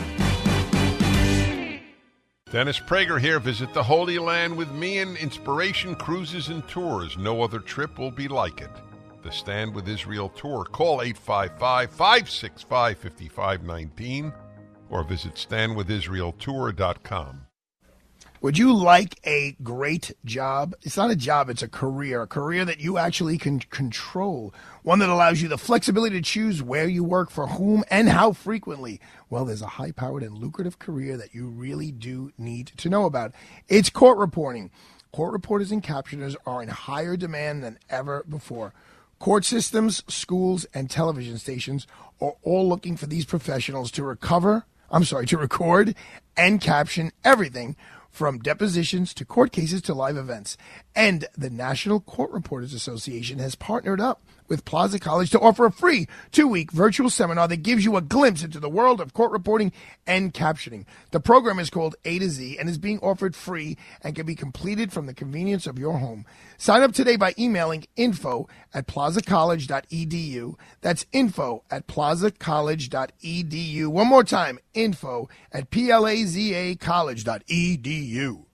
[2.49, 3.41] Dennis Prager here.
[3.41, 7.17] Visit the Holy Land with me and Inspiration Cruises and Tours.
[7.17, 8.71] No other trip will be like it.
[9.23, 10.63] The Stand with Israel Tour.
[10.63, 14.31] Call 855 565 5519
[14.89, 17.47] or visit standwithisraeltour.com.
[18.39, 20.75] Would you like a great job?
[20.83, 22.21] It's not a job, it's a career.
[22.21, 24.53] A career that you actually can control.
[24.87, 28.31] One that allows you the flexibility to choose where you work, for whom, and how
[28.31, 29.01] frequently.
[29.29, 33.03] Well, there's a high powered and lucrative career that you really do need to know
[33.03, 33.33] about.
[33.67, 34.71] It's court reporting.
[35.11, 38.73] Court reporters and captioners are in higher demand than ever before.
[39.19, 41.85] Court systems, schools, and television stations
[42.21, 45.95] are all looking for these professionals to recover, I'm sorry, to record
[46.37, 47.75] and caption everything
[48.09, 50.57] from depositions to court cases to live events.
[50.97, 55.71] And the National Court Reporters Association has partnered up with Plaza College to offer a
[55.71, 59.31] free two week virtual seminar that gives you a glimpse into the world of court
[59.31, 59.71] reporting
[60.07, 60.85] and captioning.
[61.11, 64.33] The program is called A to Z and is being offered free and can be
[64.33, 66.25] completed from the convenience of your home.
[66.57, 70.55] Sign up today by emailing info at plazacollege.edu.
[70.81, 73.87] That's info at plazacollege.edu.
[73.87, 75.69] One more time, info at
[77.47, 78.46] E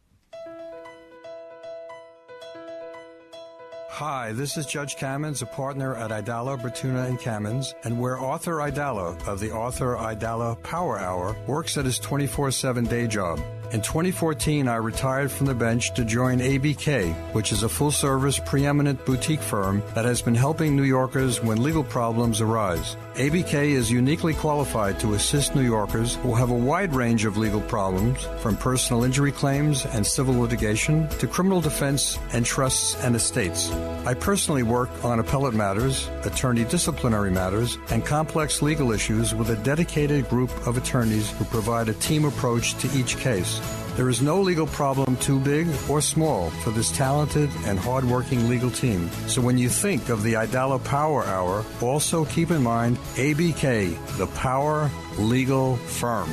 [3.98, 8.56] Hi, this is Judge Kamins, a partner at Aidala, Bertuna, and Kamins, and where Arthur
[8.56, 13.40] Aidala of the Arthur Aidala Power Hour works at his 24 7 day job.
[13.74, 18.38] In 2014, I retired from the bench to join ABK, which is a full service,
[18.38, 22.96] preeminent boutique firm that has been helping New Yorkers when legal problems arise.
[23.16, 27.62] ABK is uniquely qualified to assist New Yorkers who have a wide range of legal
[27.62, 33.72] problems, from personal injury claims and civil litigation to criminal defense and trusts and estates.
[34.06, 39.56] I personally work on appellate matters, attorney disciplinary matters, and complex legal issues with a
[39.58, 43.62] dedicated group of attorneys who provide a team approach to each case.
[43.96, 48.72] There is no legal problem too big or small for this talented and hardworking legal
[48.72, 49.10] team.
[49.28, 54.28] So when you think of the Aidala Power Hour, also keep in mind ABK, the
[54.28, 56.30] Power Legal Firm.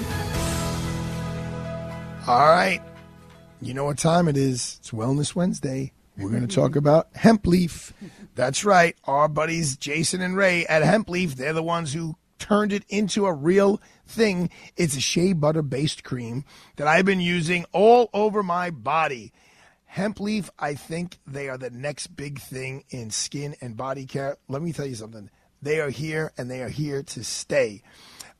[2.27, 2.81] All right.
[3.61, 4.79] You know what time it is.
[4.81, 5.93] It's Wellness Wednesday.
[6.21, 7.95] We're going to talk about hemp leaf.
[8.35, 8.95] That's right.
[9.05, 13.25] Our buddies Jason and Ray at Hemp Leaf, they're the ones who turned it into
[13.25, 14.51] a real thing.
[14.77, 16.45] It's a shea butter based cream
[16.77, 19.33] that I've been using all over my body.
[19.87, 24.37] Hemp leaf, I think they are the next big thing in skin and body care.
[24.47, 25.31] Let me tell you something.
[25.63, 27.83] They are here and they are here to stay.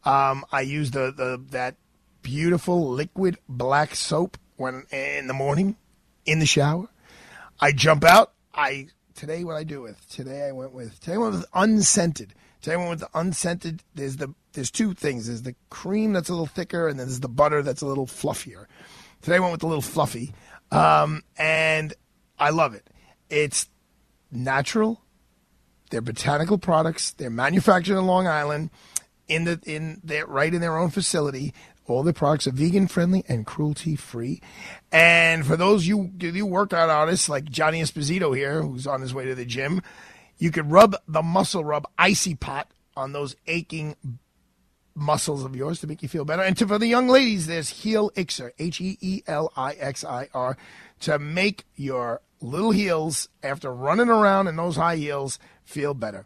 [0.05, 1.77] Um, I use the, the that
[2.23, 5.77] beautiful liquid black soap when in the morning
[6.27, 6.89] in the shower.
[7.61, 8.33] I jump out.
[8.55, 12.35] I today what I do with today I went with today I went with unscented.
[12.63, 13.83] Today I went with the unscented.
[13.95, 15.27] There's the there's two things.
[15.27, 18.07] There's the cream that's a little thicker, and then there's the butter that's a little
[18.07, 18.67] fluffier.
[19.23, 20.33] Today I went with the little fluffy,
[20.73, 21.93] um, and
[22.39, 22.89] I love it.
[23.29, 23.69] It's
[24.33, 25.03] natural.
[25.91, 27.13] They're botanical products.
[27.13, 28.71] They're manufactured in Long Island,
[29.29, 31.55] in the in their right in their own facility.
[31.87, 34.41] All their products are vegan friendly and cruelty free.
[34.93, 39.25] And for those you you workout artists like Johnny Esposito here, who's on his way
[39.25, 39.83] to the gym,
[40.39, 43.97] you could rub the muscle rub icy pot on those aching
[44.95, 46.43] muscles of yours to make you feel better.
[46.43, 50.29] And to, for the young ladies, there's Heelixir, H E E L I X I
[50.35, 50.57] R,
[51.01, 56.25] to make your little heels after running around in those high heels feel better.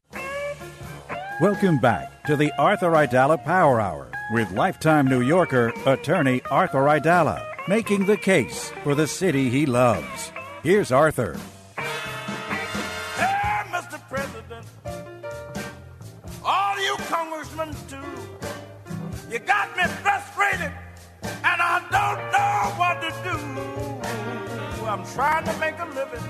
[1.39, 7.43] Welcome back to the Arthur Aidala Power Hour with lifetime New Yorker attorney Arthur Aidala,
[7.67, 10.31] making the case for the city he loves.
[10.63, 11.37] Here's Arthur.
[11.75, 13.99] Hey, Mr.
[14.09, 14.65] President,
[16.43, 17.97] all you congressmen too,
[19.29, 20.71] you got me frustrated,
[21.23, 23.37] and I don't know what to do.
[24.87, 26.23] I'm trying to make a living.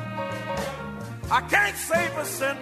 [1.30, 2.60] I can't save a cent.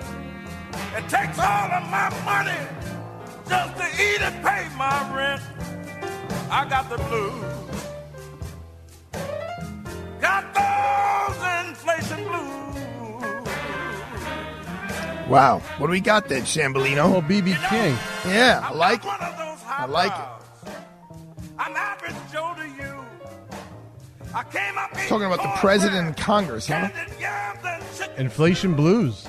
[0.97, 2.59] It takes all of my money
[3.47, 5.41] just to eat and pay my rent.
[6.51, 7.55] I got the blues.
[15.27, 15.59] Wow.
[15.77, 17.15] What do we got then, Sambolino?
[17.15, 17.97] Oh, BB King.
[18.31, 19.09] Yeah, I like it.
[19.09, 20.71] I like it.
[21.57, 23.05] I'm average Joe to you.
[24.35, 26.89] I came up here Talking about the president and Congress, huh?
[28.17, 29.25] Inflation blues.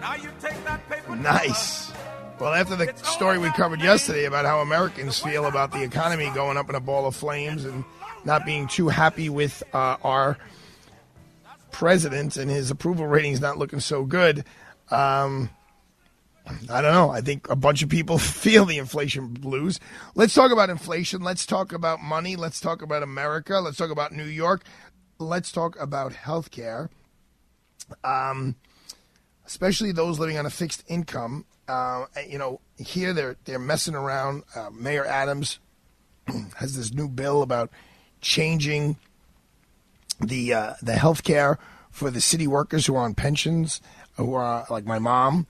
[0.00, 1.16] Now you take that paper.
[1.16, 1.92] Nice.
[2.40, 6.56] Well, after the story we covered yesterday about how Americans feel about the economy going
[6.56, 7.84] up in a ball of flames and
[8.24, 10.38] not being too happy with uh, our
[11.70, 14.44] president and his approval ratings not looking so good,
[14.90, 15.50] um,
[16.70, 17.10] I don't know.
[17.10, 19.80] I think a bunch of people feel the inflation blues.
[20.14, 21.22] Let's talk about inflation.
[21.22, 22.36] Let's talk about money.
[22.36, 23.60] Let's talk about America.
[23.60, 24.62] Let's talk about New York.
[25.18, 26.90] Let's talk about health care.
[28.04, 28.56] Um,
[29.46, 31.44] especially those living on a fixed income.
[31.66, 34.44] Uh, you know, here they're they're messing around.
[34.54, 35.58] Uh, Mayor Adams
[36.56, 37.70] has this new bill about
[38.20, 38.96] changing
[40.20, 41.58] the uh, the health care
[41.90, 43.80] for the city workers who are on pensions,
[44.18, 45.46] who are like my mom,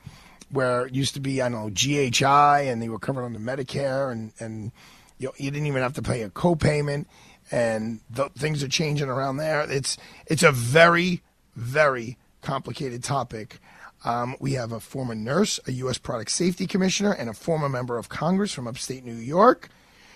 [0.51, 4.13] where it used to be I don't know GHI and they were covered under Medicare
[4.13, 4.71] and and
[5.19, 7.07] you know, you didn't even have to pay a copayment
[7.51, 9.69] and th- things are changing around there.
[9.69, 11.23] It's it's a very
[11.57, 13.59] very complicated topic.
[14.05, 15.99] Um, we have a former nurse, a U.S.
[15.99, 19.71] Product Safety Commissioner, and a former member of Congress from upstate New York.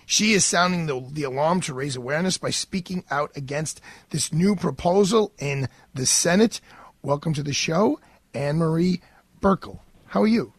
[0.06, 4.54] She is sounding the, the alarm to raise awareness by speaking out against this new
[4.54, 6.60] proposal in the Senate.
[7.02, 7.98] Welcome to the show,
[8.34, 9.00] Ann Marie
[9.40, 9.78] Buerkle.
[10.06, 10.52] How are you?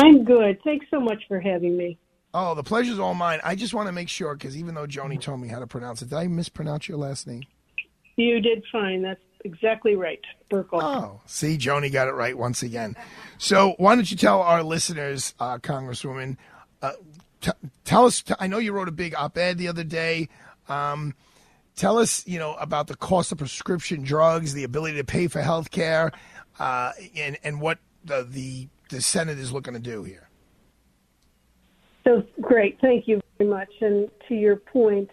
[0.00, 0.60] I'm good.
[0.62, 1.98] Thanks so much for having me.
[2.34, 3.40] Oh, the pleasure's all mine.
[3.42, 6.02] I just want to make sure because even though Joni told me how to pronounce
[6.02, 7.42] it, did I mispronounce your last name?
[8.16, 9.02] You did fine.
[9.02, 10.82] That's exactly right, Buerkle.
[10.82, 12.96] Oh, see, Joni got it right once again.
[13.38, 16.36] So, why don't you tell our listeners, uh, Congresswoman,
[16.82, 16.92] uh,
[17.40, 17.50] t-
[17.84, 18.22] tell us?
[18.22, 20.28] T- I know you wrote a big op-ed the other day.
[20.68, 21.14] Um,
[21.76, 25.40] tell us, you know, about the cost of prescription drugs, the ability to pay for
[25.40, 26.12] health care,
[26.58, 30.28] uh, and and what the, the the Senate is looking to do here.
[32.04, 32.78] So great.
[32.80, 33.68] Thank you very much.
[33.82, 35.10] And to your point,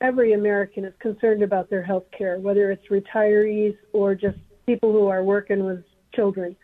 [0.00, 5.06] every American is concerned about their health care, whether it's retirees or just people who
[5.06, 6.56] are working with children,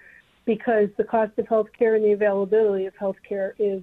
[0.45, 3.81] because the cost of health care and the availability of health care is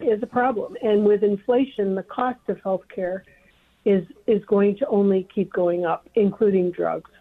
[0.00, 0.76] is a problem.
[0.82, 3.24] And with inflation, the cost of health care
[3.84, 7.11] is is going to only keep going up, including drugs.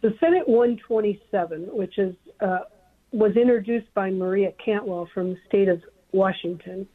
[0.00, 2.60] The Senate 127, which is uh,
[3.10, 5.82] was introduced by Maria Cantwell from the state of
[6.12, 6.86] Washington,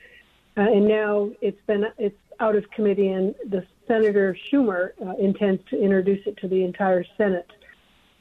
[0.56, 5.62] uh, and now it's been it's out of committee, and the Senator Schumer uh, intends
[5.70, 7.50] to introduce it to the entire Senate.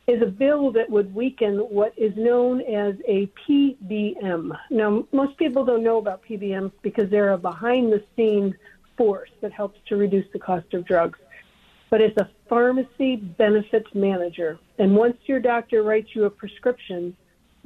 [0.09, 4.51] Is a bill that would weaken what is known as a PBM.
[4.69, 8.55] Now, most people don't know about PBMs because they're a behind-the-scenes
[8.97, 11.21] force that helps to reduce the cost of drugs.
[11.93, 17.15] But it's a pharmacy benefits manager, and once your doctor writes you a prescription,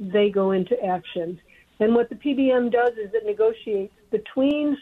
[0.01, 1.39] they go into action.
[1.79, 4.77] And what the PBM does is it negotiates between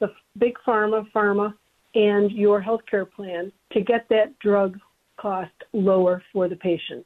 [0.00, 1.52] the big pharma, pharma,
[1.94, 4.78] and your healthcare plan to get that drug
[5.18, 7.04] cost lower for the patient.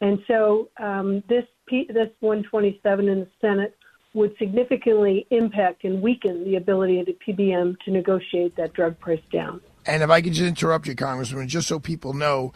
[0.00, 3.76] And so um, this P- this 127 in the Senate
[4.14, 9.18] would significantly impact and weaken the ability of the PBM to negotiate that drug price
[9.32, 9.60] down.
[9.86, 12.52] And if I could just interrupt you, Congressman, just so people know,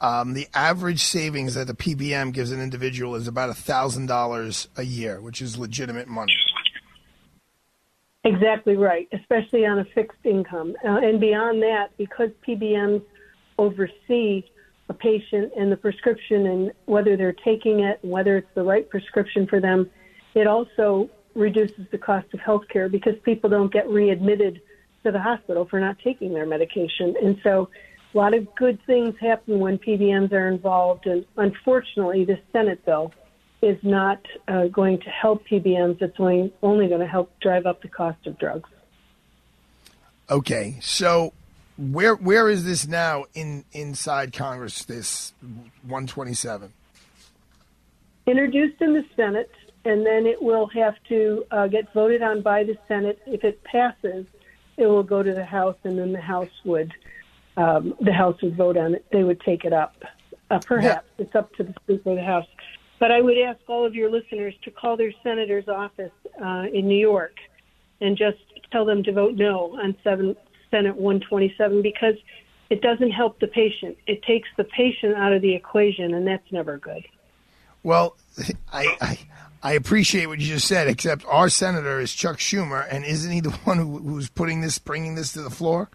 [0.00, 4.84] um, the average savings that the PBM gives an individual is about thousand dollars a
[4.84, 6.34] year, which is legitimate money.
[8.24, 10.76] Exactly right, especially on a fixed income.
[10.84, 13.02] Uh, and beyond that, because PBMs
[13.58, 14.44] oversee
[14.88, 19.46] a patient and the prescription and whether they're taking it, whether it's the right prescription
[19.46, 19.88] for them,
[20.34, 24.60] it also reduces the cost of health care because people don't get readmitted
[25.04, 27.14] to the hospital for not taking their medication.
[27.22, 27.68] And so
[28.14, 31.06] a lot of good things happen when PBMs are involved.
[31.06, 33.12] And unfortunately, this Senate bill
[33.62, 36.00] is not uh, going to help PBMs.
[36.00, 38.68] It's only, only going to help drive up the cost of drugs.
[40.30, 41.32] Okay, so
[41.78, 44.84] where where is this now in inside Congress?
[44.84, 45.32] This
[45.82, 46.72] 127.
[48.26, 49.50] Introduced in the Senate,
[49.86, 53.18] and then it will have to uh, get voted on by the Senate.
[53.26, 54.26] If it passes,
[54.78, 56.92] it will go to the House, and then the House would
[57.56, 59.04] um, the House would vote on it.
[59.12, 59.96] They would take it up.
[60.50, 62.46] Uh, perhaps it's up to the Speaker of the House.
[63.00, 66.12] But I would ask all of your listeners to call their senator's office
[66.42, 67.34] uh, in New York
[68.00, 68.38] and just
[68.72, 70.36] tell them to vote no on seven,
[70.70, 72.14] Senate 127 because
[72.70, 73.96] it doesn't help the patient.
[74.06, 77.04] It takes the patient out of the equation, and that's never good.
[77.82, 78.16] Well,
[78.72, 79.18] I, I
[79.62, 83.40] I appreciate what you just said, except our senator is Chuck Schumer, and isn't he
[83.40, 85.88] the one who, who's putting this, bringing this to the floor?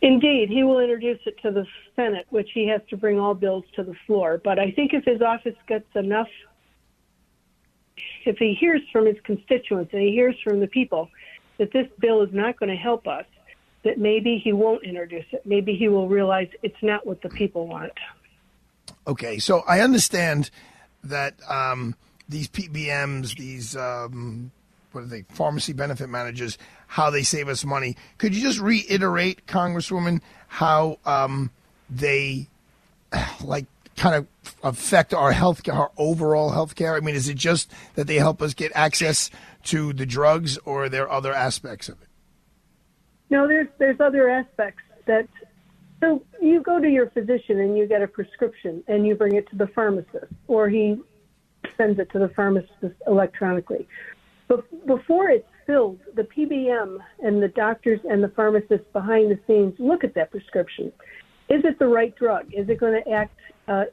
[0.00, 1.66] Indeed, he will introduce it to the
[1.96, 4.38] Senate, which he has to bring all bills to the floor.
[4.42, 6.28] But I think if his office gets enough,
[8.26, 11.08] if he hears from his constituents and he hears from the people
[11.56, 13.24] that this bill is not going to help us,
[13.84, 15.46] that maybe he won't introduce it.
[15.46, 17.92] Maybe he will realize it's not what the people want.
[19.06, 20.50] Okay, so I understand
[21.04, 21.94] that um,
[22.28, 24.50] these PBMs, these um,
[24.92, 27.96] what are they, pharmacy benefit managers, how they save us money.
[28.18, 31.50] Could you just reiterate, Congresswoman, how um,
[31.90, 32.48] they
[33.44, 34.26] like kind of
[34.62, 36.94] affect our health, our overall health care?
[36.94, 39.30] I mean, is it just that they help us get access
[39.64, 42.08] to the drugs, or are there other aspects of it?
[43.30, 45.28] No, there's there's other aspects that.
[46.00, 49.48] So you go to your physician and you get a prescription and you bring it
[49.50, 51.00] to the pharmacist, or he
[51.76, 53.88] sends it to the pharmacist electronically.
[54.48, 59.74] But before it's filled, the PBM and the doctors and the pharmacists behind the scenes
[59.78, 60.92] look at that prescription.
[61.48, 62.52] Is it the right drug?
[62.52, 63.38] Is it going to act
[63.68, 63.84] uh,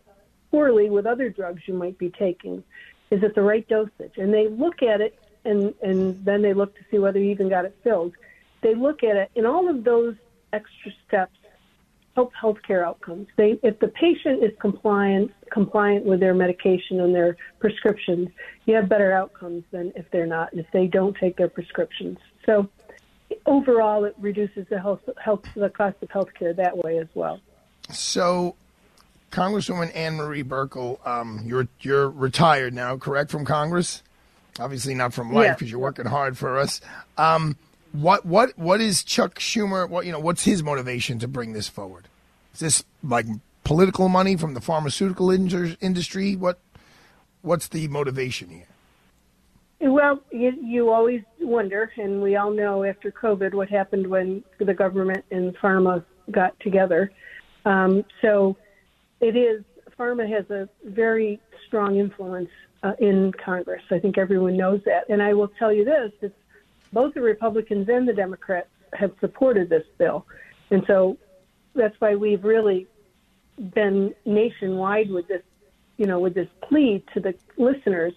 [0.52, 2.64] poorly with other drugs you might be taking?
[3.10, 4.18] Is it the right dosage?
[4.18, 7.50] And they look at it, and and then they look to see whether you even
[7.50, 8.14] got it filled.
[8.62, 10.16] They look at it, and all of those
[10.54, 11.38] extra steps
[12.16, 13.28] help healthcare outcomes.
[13.38, 18.30] They, if the patient is compliant compliant with their medication and their prescriptions,
[18.66, 22.18] you have better outcomes than if they're not, and if they don't take their prescriptions.
[22.46, 22.70] So
[23.46, 27.40] overall, it reduces the health, health the cost of healthcare that way as well.
[27.92, 28.56] So,
[29.32, 34.04] Congresswoman Ann Marie Buerkle, um, you're you're retired now, correct from Congress?
[34.60, 36.82] Obviously not from life because you're working hard for us.
[37.18, 37.56] Um,
[37.92, 39.90] what what what is Chuck Schumer?
[39.90, 40.20] What you know?
[40.20, 42.08] What's his motivation to bring this forward?
[42.54, 43.26] Is this like
[43.64, 46.36] political money from the pharmaceutical industry?
[46.36, 46.60] What
[47.42, 48.68] what's the motivation here?
[49.82, 54.76] Well, you, you always wonder, and we all know after COVID what happened when the
[54.76, 57.12] government and pharma got together.
[57.66, 58.58] Um, so
[59.22, 59.64] it is,
[59.98, 62.50] pharma has a very strong influence
[62.84, 63.82] uh, in Congress.
[63.90, 65.10] I think everyone knows that.
[65.10, 66.36] And I will tell you this it's
[66.94, 70.26] both the Republicans and the Democrats have supported this bill.
[70.70, 71.18] And so
[71.76, 72.88] that's why we've really
[73.74, 75.44] been nationwide with this,
[75.98, 78.14] you know, with this plea to the listeners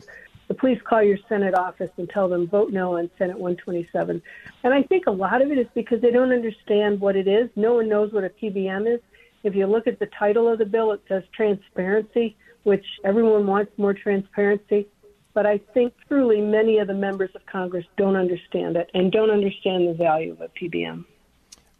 [0.48, 4.20] to please call your Senate office and tell them vote no on Senate 127.
[4.62, 7.48] And I think a lot of it is because they don't understand what it is.
[7.56, 9.00] No one knows what a PBM is.
[9.42, 13.72] If you look at the title of the bill, it says transparency, which everyone wants
[13.76, 14.86] more transparency.
[15.34, 19.30] But I think truly many of the members of Congress don't understand it and don't
[19.30, 21.04] understand the value of a PBM.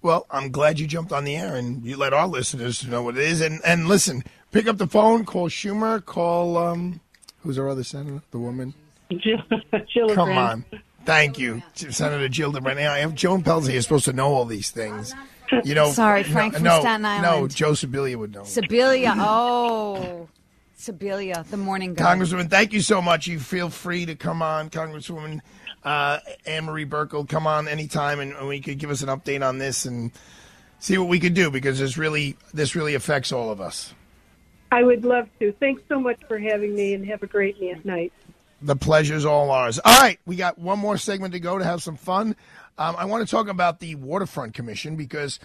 [0.02, 3.16] Well, I'm glad you jumped on the air and you let our listeners know what
[3.16, 3.40] it is.
[3.40, 7.00] And and listen, pick up the phone, call Schumer, call um,
[7.38, 8.74] who's our other senator, the woman.
[9.11, 9.38] Jill,
[10.14, 10.64] Come on,
[11.05, 12.78] thank you, Senator Gillibrand.
[12.86, 15.14] I have Joan Peltier is supposed to know all these things.
[15.62, 17.55] You know, Sorry, no- Frank from no, Staten No, Island.
[17.55, 18.42] Joe Sibilia would know.
[18.42, 19.14] Sibilia.
[19.16, 20.28] Oh.
[20.79, 22.16] Sibilia, the morning guy.
[22.16, 23.27] Congresswoman, thank you so much.
[23.27, 25.41] You feel free to come on, Congresswoman
[25.85, 27.29] uh, Ann Marie Buerkle.
[27.29, 30.11] Come on anytime, and, and we could give us an update on this and
[30.79, 33.95] see what we could do because this really this really affects all of us.
[34.72, 35.53] I would love to.
[35.53, 38.12] Thanks so much for having me, and have a great night.
[38.61, 39.79] The pleasure's all ours.
[39.85, 42.35] All right, we got one more segment to go to have some fun.
[42.79, 45.39] Um, I want to talk about the Waterfront Commission because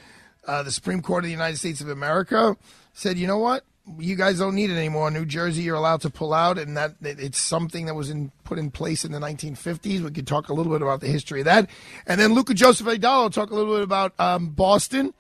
[0.48, 2.58] uh, the Supreme Court of the United States of America
[2.94, 3.64] said, you know what?
[3.98, 5.10] You guys don't need it anymore.
[5.10, 8.60] New Jersey, you're allowed to pull out, and that it's something that was in, put
[8.60, 10.02] in place in the 1950s.
[10.02, 11.70] We could talk a little bit about the history of that,
[12.06, 15.14] and then Luca Joseph Aidala talk a little bit about um, Boston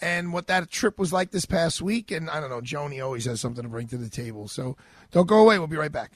[0.00, 2.10] and what that trip was like this past week.
[2.10, 4.48] And I don't know, Joni always has something to bring to the table.
[4.48, 4.76] So
[5.10, 5.58] don't go away.
[5.58, 6.12] We'll be right back.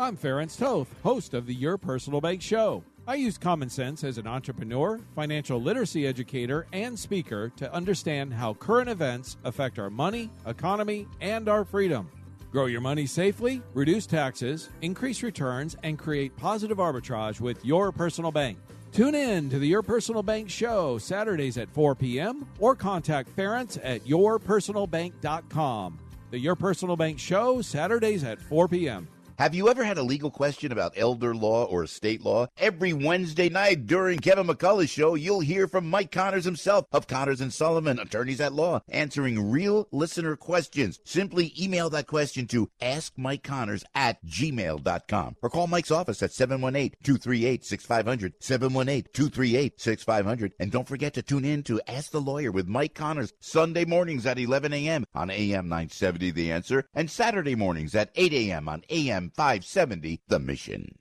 [0.00, 2.84] I'm Ference Toth, host of the Your Personal Bank Show.
[3.08, 8.54] I use common sense as an entrepreneur, financial literacy educator, and speaker to understand how
[8.54, 12.08] current events affect our money, economy, and our freedom.
[12.52, 18.30] Grow your money safely, reduce taxes, increase returns, and create positive arbitrage with Your Personal
[18.30, 18.56] Bank.
[18.92, 22.46] Tune in to the Your Personal Bank Show Saturdays at 4 p.m.
[22.60, 25.98] or contact Ference at yourpersonalbank.com.
[26.30, 29.08] The Your Personal Bank Show Saturdays at 4 p.m.
[29.38, 32.48] Have you ever had a legal question about elder law or estate law?
[32.58, 37.40] Every Wednesday night during Kevin McCullough's show, you'll hear from Mike Connors himself of Connors
[37.40, 40.98] and Sullivan, attorneys at law, answering real listener questions.
[41.04, 50.50] Simply email that question to askmikeconnors at gmail.com or call Mike's office at 718-238-6500, 718-238-6500.
[50.58, 54.26] And don't forget to tune in to Ask the Lawyer with Mike Connors Sunday mornings
[54.26, 55.04] at 11 a.m.
[55.14, 58.68] on AM 970 The Answer and Saturday mornings at 8 a.m.
[58.68, 60.98] on AM 570 The Mission.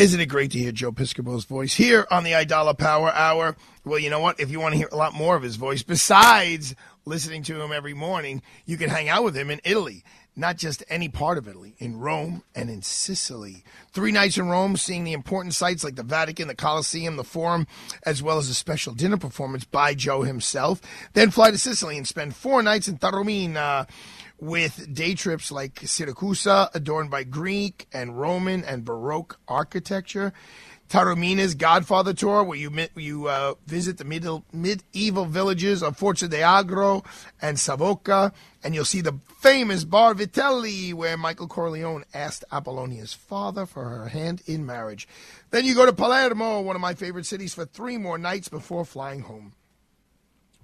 [0.00, 3.54] Isn't it great to hear Joe Piscopo's voice here on the Aidala Power Hour?
[3.84, 4.40] Well, you know what?
[4.40, 7.70] If you want to hear a lot more of his voice, besides listening to him
[7.70, 10.02] every morning, you can hang out with him in Italy.
[10.34, 13.62] Not just any part of Italy, in Rome and in Sicily.
[13.92, 17.66] Three nights in Rome, seeing the important sites like the Vatican, the Colosseum, the Forum,
[18.06, 20.80] as well as a special dinner performance by Joe himself.
[21.12, 23.86] Then fly to Sicily and spend four nights in Taormina
[24.40, 30.32] with day trips like Siracusa, adorned by Greek and Roman and Baroque architecture.
[30.90, 37.04] Taormina's Godfather Tour, where you you uh, visit the middle, medieval villages of Forza Agro
[37.40, 38.32] and Savoca,
[38.64, 44.08] and you'll see the famous Bar Vitelli, where Michael Corleone asked Apollonia's father for her
[44.08, 45.06] hand in marriage.
[45.50, 48.84] Then you go to Palermo, one of my favorite cities, for three more nights before
[48.84, 49.52] flying home.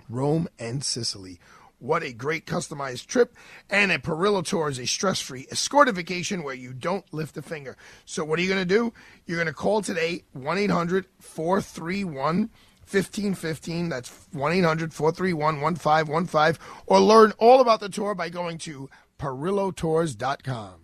[0.08, 1.38] Rome and Sicily.
[1.78, 3.34] What a great customized trip.
[3.68, 7.42] And a Perillo Tour is a stress free escorted vacation where you don't lift a
[7.42, 7.76] finger.
[8.04, 8.92] So, what are you going to do?
[9.26, 12.50] You're going to call today 1 800 431
[12.88, 13.88] 1515.
[13.88, 16.66] That's 1 800 431 1515.
[16.86, 20.74] Or learn all about the tour by going to perillotours.com.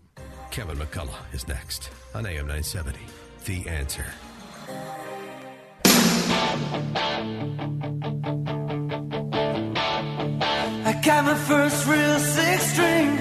[0.51, 2.99] Kevin McCullough is next on AM 970.
[3.47, 4.07] The answer.
[11.03, 13.17] Got my first real six string.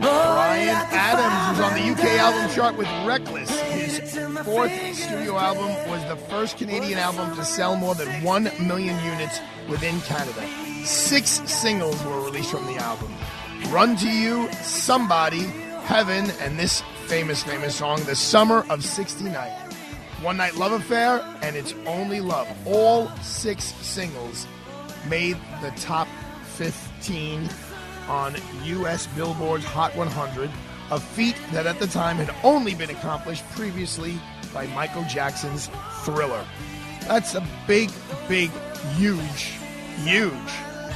[0.00, 3.50] Bryan Adams was on the UK album chart with Reckless.
[3.60, 8.96] His fourth studio album was the first Canadian album to sell more than 1 million
[9.04, 10.46] units within Canada.
[10.84, 13.12] Six singles were released from the album
[13.70, 15.42] Run to You, Somebody,
[15.82, 19.50] Heaven, and this famous, famous song, The Summer of 69.
[20.22, 22.48] One Night Love Affair, and It's Only Love.
[22.64, 24.46] All six singles
[25.08, 26.06] made the top
[26.98, 27.48] 15
[28.08, 29.06] on U.S.
[29.08, 30.50] Billboard's Hot 100,
[30.90, 34.18] a feat that at the time had only been accomplished previously
[34.52, 35.70] by Michael Jackson's
[36.02, 36.44] Thriller.
[37.02, 37.90] That's a big,
[38.28, 38.50] big,
[38.96, 39.52] huge,
[40.02, 40.32] huge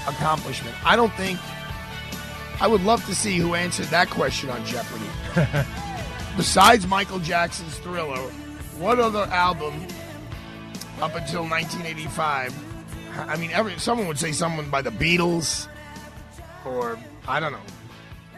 [0.09, 0.75] accomplishment.
[0.85, 1.39] I don't think.
[2.61, 5.05] I would love to see who answered that question on Jeopardy.
[6.37, 8.19] Besides Michael Jackson's Thriller,
[8.79, 9.75] what other album
[11.01, 12.73] up until 1985
[13.15, 15.69] I mean, every someone would say someone by the Beatles,
[16.67, 17.59] or I don't know,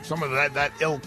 [0.03, 1.03] some of that that ilk.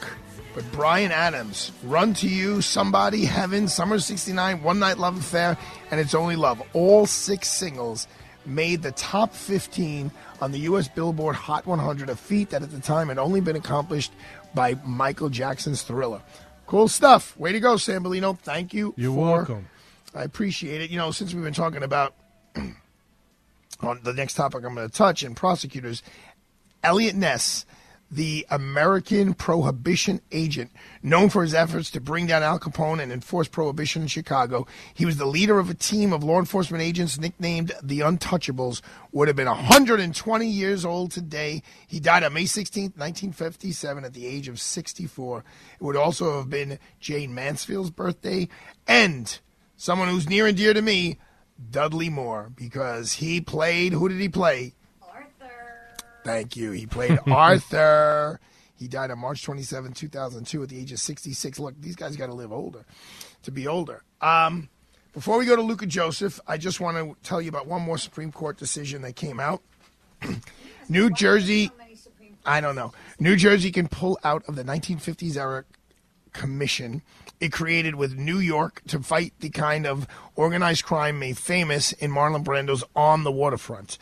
[0.56, 5.58] But Bryan Adams, "Run to You," "Somebody," "Heaven," "Summer '69," "One Night Love Affair,"
[5.92, 8.08] and "It's Only Love." All six singles
[8.46, 10.10] made the top 15
[10.42, 10.88] on the U.S.
[10.88, 14.14] Billboard Hot 100, a feat that at the time had only been accomplished
[14.56, 16.22] by Michael Jackson's Thriller.
[16.66, 17.38] Cool stuff.
[17.38, 18.40] Way to go, Sambolino.
[18.40, 18.94] Thank you.
[18.98, 19.68] You're for- welcome.
[20.16, 20.90] I appreciate it.
[20.90, 22.16] You know, since we've been talking about
[23.82, 26.02] on the next topic I'm going to touch and prosecutors,
[26.88, 27.66] Eliot Ness,
[28.10, 30.72] the American prohibition agent,
[31.04, 34.66] known for his efforts to bring down Al Capone and enforce prohibition in Chicago.
[34.94, 38.82] He was the leader of a team of law enforcement agents nicknamed the Untouchables.
[39.12, 41.62] Would have been 120 years old today.
[41.86, 45.44] He died on May 16, 1957, at the age of 64.
[45.74, 48.48] It would also have been Jayne Mansfield's birthday
[48.88, 49.38] and
[49.76, 51.18] someone who's near and dear to me,
[51.70, 53.92] Dudley Moore, because he played.
[53.92, 54.74] Who did he play?
[56.28, 56.72] Thank you.
[56.72, 58.42] He played Arthur.
[58.76, 61.58] He died on March 27, 2002, at the age of 66.
[61.58, 62.86] Look, these guys got to live older
[63.44, 64.04] to be older.
[64.20, 64.68] Um,
[65.14, 67.98] before we go to Luca Joseph, I just want to tell you about one more
[67.98, 69.62] Supreme Court decision that came out.
[70.90, 71.72] New Jersey,
[72.46, 72.92] I don't know.
[73.20, 75.64] New Jersey can pull out of the 1950s era
[76.34, 77.02] commission
[77.40, 82.12] it created with New York to fight the kind of organized crime made famous in
[82.12, 83.98] Marlon Brando's On the Waterfront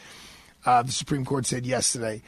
[0.66, 2.22] uh, the Supreme Court said yesterday.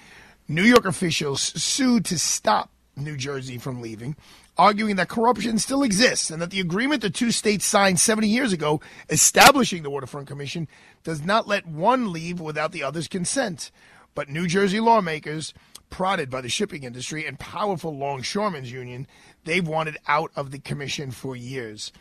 [0.47, 4.15] New York officials sued to stop New Jersey from leaving,
[4.57, 8.53] arguing that corruption still exists and that the agreement the two states signed 70 years
[8.53, 10.67] ago establishing the Waterfront Commission
[11.03, 13.71] does not let one leave without the other's consent.
[14.15, 15.53] But New Jersey lawmakers,
[15.89, 19.05] prodded by the shipping industry and powerful longshoremen's union,
[19.43, 21.91] they've wanted out of the commission for years.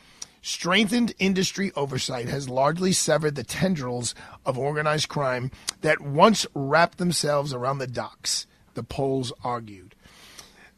[0.48, 7.52] Strengthened industry oversight has largely severed the tendrils of organized crime that once wrapped themselves
[7.52, 9.96] around the docks, the polls argued.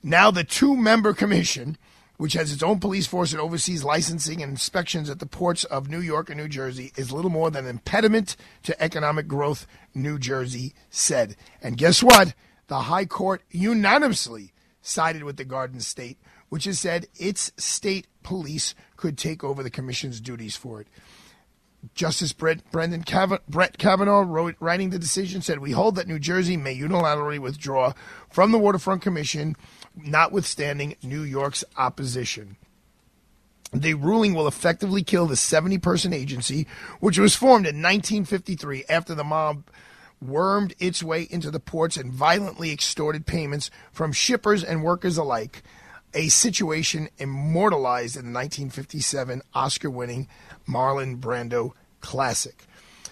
[0.03, 1.77] Now, the two member commission,
[2.17, 5.91] which has its own police force and oversees licensing and inspections at the ports of
[5.91, 10.19] New York and New Jersey, is little more than an impediment to economic growth, New
[10.19, 11.37] Jersey said.
[11.61, 12.33] And guess what?
[12.69, 16.17] The High Court unanimously sided with the Garden State,
[16.49, 20.87] which has said its state police could take over the commission's duties for it.
[21.95, 23.03] Justice Brett, Brendan
[23.49, 27.95] Brett Kavanaugh, wrote, writing the decision, said, We hold that New Jersey may unilaterally withdraw
[28.29, 29.57] from the Waterfront Commission,
[29.97, 32.59] notwithstanding New York's opposition.
[33.73, 36.67] The ruling will effectively kill the 70 person agency,
[37.01, 39.71] which was formed in 1953 after the mob
[40.21, 45.63] wormed its way into the ports and violently extorted payments from shippers and workers alike
[46.15, 50.29] a situation immortalized in the 1957 Oscar winning
[50.69, 52.65] Marlon Brando classic.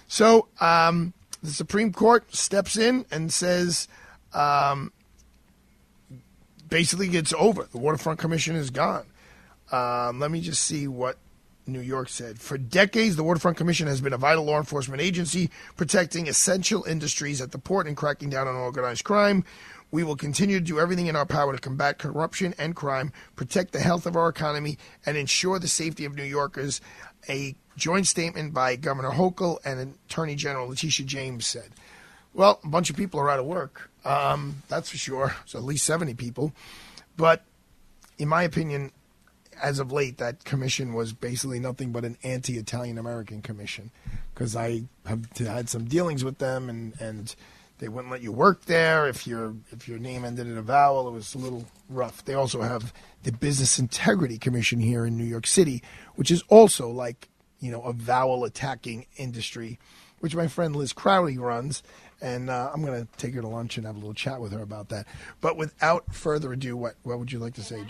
[0.09, 3.89] So um, the Supreme Court steps in and says
[4.33, 4.93] um,
[6.69, 7.69] basically it's over.
[7.71, 9.07] The Waterfront Commission is gone.
[9.73, 11.19] Um, let me just see what
[11.67, 12.39] New York said.
[12.39, 17.41] For decades, the Waterfront Commission has been a vital law enforcement agency protecting essential industries
[17.41, 19.45] at the port and cracking down on organized crime.
[19.91, 23.73] We will continue to do everything in our power to combat corruption and crime, protect
[23.73, 26.81] the health of our economy, and ensure the safety of New Yorkers.
[27.29, 31.71] A joint statement by Governor Hochul and Attorney General Letitia James said.
[32.35, 33.91] Well, a bunch of people are out of work.
[34.05, 35.35] Um, that's for sure.
[35.47, 36.53] So at least 70 people.
[37.17, 37.43] But
[38.19, 38.93] in my opinion,
[39.63, 43.91] as of late, that commission was basically nothing but an anti Italian American commission
[44.35, 47.35] because I have had some dealings with them and, and
[47.79, 51.09] they wouldn't let you work there if your if your name ended in a vowel.
[51.09, 52.25] It was a little rough.
[52.25, 55.83] They also have the Business Integrity Commission here in New York City,
[56.15, 57.29] which is also like
[57.61, 59.79] you know a vowel attacking industry,
[60.21, 61.83] which my friend Liz Crowley runs.
[62.23, 64.63] And uh, I'm to take her to lunch and have a little chat with her
[64.63, 65.07] about that.
[65.43, 67.85] But without further ado, what what would you like to say?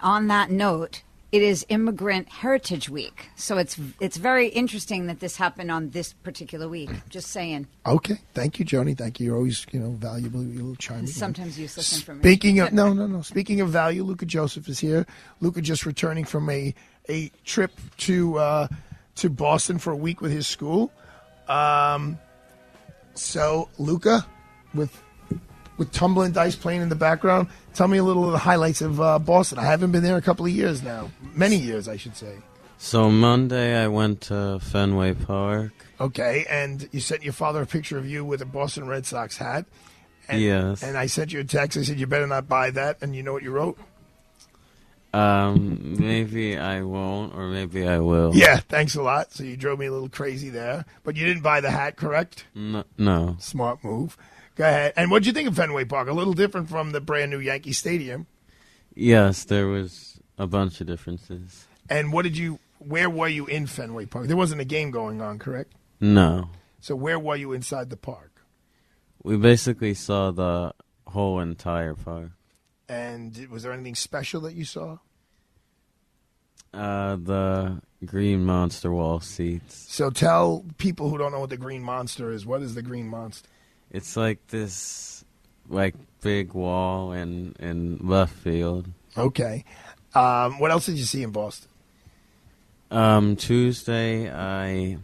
[0.00, 1.02] On that note,
[1.36, 6.14] it is Immigrant Heritage Week, so it's it's very interesting that this happened on this
[6.14, 6.88] particular week.
[7.10, 7.66] Just saying.
[7.84, 8.96] Okay, thank you, Joni.
[8.96, 9.26] Thank you.
[9.26, 10.42] You're always you know valuable.
[10.42, 11.08] You little chiming.
[11.08, 12.22] Sometimes useless information.
[12.22, 13.20] Speaking of no, no, no.
[13.20, 15.06] Speaking of value, Luca Joseph is here.
[15.42, 16.74] Luca just returning from a
[17.10, 18.68] a trip to uh,
[19.16, 20.90] to Boston for a week with his school.
[21.48, 22.18] Um,
[23.12, 24.26] so Luca,
[24.72, 25.02] with
[25.78, 29.00] with tumbling dice playing in the background, tell me a little of the highlights of
[29.00, 29.58] uh, Boston.
[29.58, 32.36] I haven't been there a couple of years now, many years, I should say.
[32.78, 35.72] So Monday I went to Fenway Park.
[35.98, 39.38] Okay, and you sent your father a picture of you with a Boston Red Sox
[39.38, 39.64] hat.
[40.28, 40.82] And, Yes.
[40.82, 41.78] And I sent you a text.
[41.78, 42.98] I said you better not buy that.
[43.00, 43.78] And you know what you wrote?
[45.14, 48.32] Um, maybe I won't, or maybe I will.
[48.34, 49.32] Yeah, thanks a lot.
[49.32, 52.44] So you drove me a little crazy there, but you didn't buy the hat, correct?
[52.54, 52.84] No.
[52.98, 53.36] no.
[53.38, 54.18] Smart move.
[54.56, 54.94] Go ahead.
[54.96, 56.08] And what would you think of Fenway Park?
[56.08, 58.26] A little different from the brand new Yankee Stadium.
[58.94, 61.66] Yes, there was a bunch of differences.
[61.88, 62.58] And what did you?
[62.78, 64.26] Where were you in Fenway Park?
[64.26, 65.72] There wasn't a game going on, correct?
[66.00, 66.50] No.
[66.80, 68.42] So where were you inside the park?
[69.22, 70.72] We basically saw the
[71.06, 72.30] whole entire park.
[72.88, 74.98] And was there anything special that you saw?
[76.72, 79.86] Uh, the green monster wall seats.
[79.88, 82.44] So tell people who don't know what the Green Monster is.
[82.44, 83.48] What is the Green Monster?
[83.90, 85.24] It's like this
[85.68, 88.88] like big wall in in left field.
[89.16, 89.64] Okay.
[90.14, 91.68] Um, what else did you see in Boston?
[92.90, 94.98] Um, Tuesday I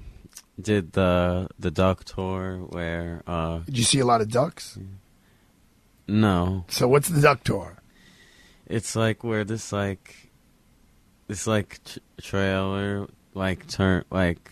[0.61, 4.79] did the the duck tour where uh Did you see a lot of ducks?
[6.07, 6.65] no.
[6.69, 7.79] So what's the duck tour?
[8.67, 10.31] It's like where this like
[11.27, 14.51] this like tr- trailer like turn like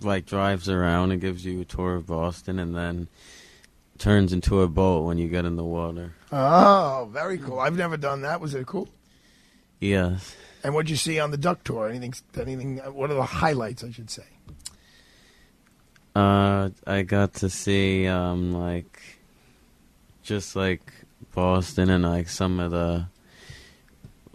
[0.00, 3.08] like drives around and gives you a tour of Boston and then
[3.98, 6.14] turns into a boat when you get in the water.
[6.32, 7.58] Oh, very cool.
[7.58, 8.40] I've never done that.
[8.40, 8.88] Was it cool?
[9.80, 10.34] Yes.
[10.62, 11.88] And what'd you see on the duck tour?
[11.88, 12.14] Anything?
[12.36, 12.78] Anything?
[12.78, 13.84] What are the highlights?
[13.84, 14.24] I should say.
[16.16, 19.00] Uh, I got to see um like
[20.22, 20.92] just like
[21.34, 23.06] Boston and like some of the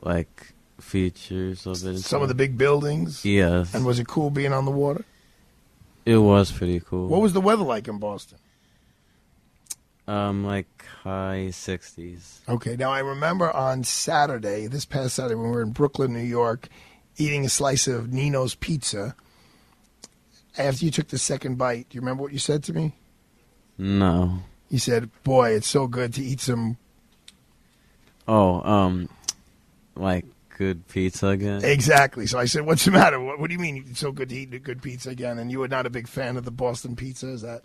[0.02, 2.00] like features of it.
[2.00, 3.26] Some of the big buildings.
[3.26, 3.74] Yes.
[3.74, 5.06] And was it cool being on the water?
[6.06, 7.08] It was pretty cool.
[7.08, 8.38] What was the weather like in Boston?
[10.08, 12.42] Um like high sixties?
[12.48, 16.20] Okay, now I remember on Saturday, this past Saturday, when we were in Brooklyn, New
[16.20, 16.68] York,
[17.18, 19.16] eating a slice of Nino's pizza.
[20.58, 22.94] After you took the second bite, do you remember what you said to me?
[23.78, 24.40] No.
[24.70, 26.78] You said, "Boy, it's so good to eat some."
[28.28, 29.10] Oh, um,
[29.96, 30.26] like
[30.58, 31.64] good pizza again.
[31.64, 32.28] Exactly.
[32.28, 33.20] So I said, "What's the matter?
[33.20, 35.60] What, what do you mean it's so good to eat good pizza again?" And you
[35.60, 37.64] were not a big fan of the Boston pizza, is that?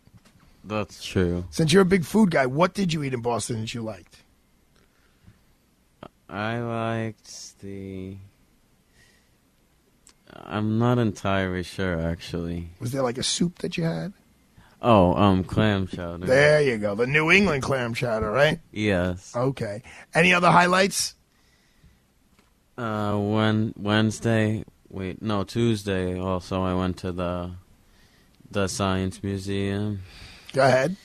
[0.64, 1.44] That's true.
[1.50, 4.22] Since you're a big food guy, what did you eat in Boston that you liked?
[6.28, 8.16] I liked the.
[10.34, 12.68] I'm not entirely sure, actually.
[12.80, 14.12] Was there like a soup that you had?
[14.80, 16.26] Oh, um, clam chowder.
[16.26, 18.60] There you go, the New England clam chowder, right?
[18.70, 19.34] Yes.
[19.34, 19.82] Okay.
[20.14, 21.14] Any other highlights?
[22.76, 26.20] Uh, when Wednesday, wait, no, Tuesday.
[26.20, 27.52] Also, I went to the
[28.50, 30.02] the science museum.
[30.52, 30.96] Go ahead.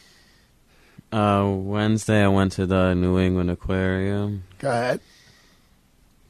[1.11, 4.43] Uh, Wednesday, I went to the New England Aquarium.
[4.59, 4.99] Go ahead.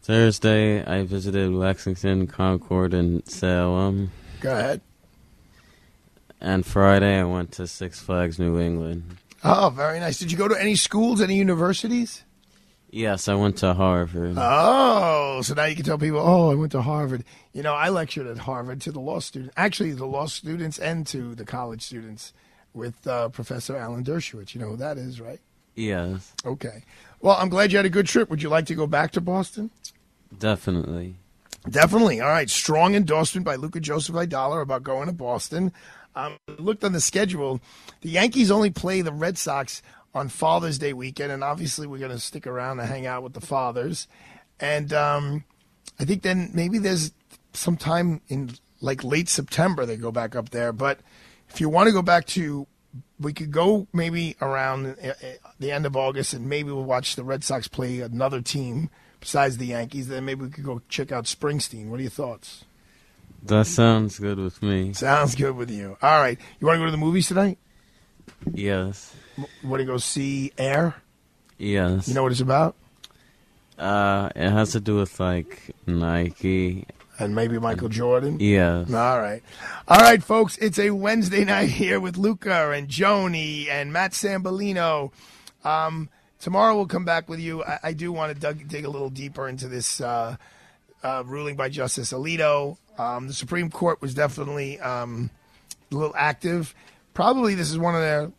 [0.01, 4.11] Thursday, I visited Lexington, Concord, and Salem.
[4.41, 4.81] Go ahead.
[6.41, 9.17] And Friday, I went to Six Flags New England.
[9.45, 10.19] Oh, very nice.
[10.19, 12.23] Did you go to any schools, any universities?
[12.89, 14.35] Yes, I went to Harvard.
[14.37, 17.23] Oh, so now you can tell people, oh, I went to Harvard.
[17.53, 21.07] You know, I lectured at Harvard to the law students, actually, the law students and
[21.07, 22.33] to the college students
[22.73, 24.53] with uh, Professor Alan Dershowitz.
[24.53, 25.39] You know who that is, right?
[25.75, 26.83] Yes, Okay.
[27.19, 28.29] Well, I'm glad you had a good trip.
[28.29, 29.71] Would you like to go back to Boston?
[30.37, 31.15] definitely.
[31.69, 32.19] Definitely.
[32.19, 32.49] All right.
[32.49, 35.71] Strong endorsement by Luca Joseph Aidala about going to Boston.
[36.15, 37.61] Um, looked on the schedule.
[38.01, 39.81] The Yankees only play the Red Sox
[40.13, 43.33] on Father's Day weekend, and obviously we're going to stick around and hang out with
[43.33, 44.07] the fathers.
[44.59, 45.45] And um,
[45.99, 47.13] I think then maybe there's
[47.53, 48.51] some time in
[48.81, 50.73] like late September they go back up there.
[50.73, 50.99] But
[51.53, 52.65] if you want to go back to,
[53.19, 55.13] we could go maybe around uh, uh,
[55.59, 58.89] the end of August, and maybe we'll watch the Red Sox play another team
[59.19, 60.07] besides the Yankees.
[60.07, 61.87] Then maybe we could go check out Springsteen.
[61.87, 62.65] What are your thoughts?
[63.43, 64.93] That sounds good with me.
[64.93, 65.97] Sounds good with you.
[66.01, 66.39] All right.
[66.59, 67.59] You want to go to the movies tonight?
[68.51, 69.13] Yes,
[69.63, 70.95] want to go see Air?
[71.57, 72.07] yes.
[72.07, 72.75] You know what it's about?
[73.77, 76.85] Uh, it has to do with like Nike
[77.19, 78.37] and maybe Michael Jordan.
[78.39, 78.79] Yeah.
[78.79, 79.41] All right.
[79.87, 80.57] All right, folks.
[80.57, 85.11] It's a Wednesday night here with Luca and Joni and Matt Sambolino.
[85.63, 86.09] Um,
[86.39, 87.63] tomorrow we'll come back with you.
[87.63, 90.35] I, I do want to dug, dig a little deeper into this uh,
[91.03, 92.77] uh, ruling by Justice Alito.
[92.97, 95.29] Um, the Supreme Court was definitely um,
[95.91, 96.73] a little active.
[97.13, 98.31] Probably this is one of their.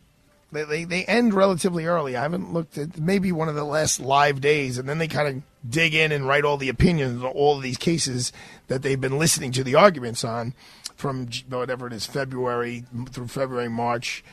[0.55, 2.17] They, they, they end relatively early.
[2.17, 5.29] I haven't looked at maybe one of the last live days, and then they kind
[5.29, 8.33] of dig in and write all the opinions on all of these cases
[8.69, 10.55] that they've been listening to the arguments on
[10.97, 14.25] from whatever it is, February through February, March.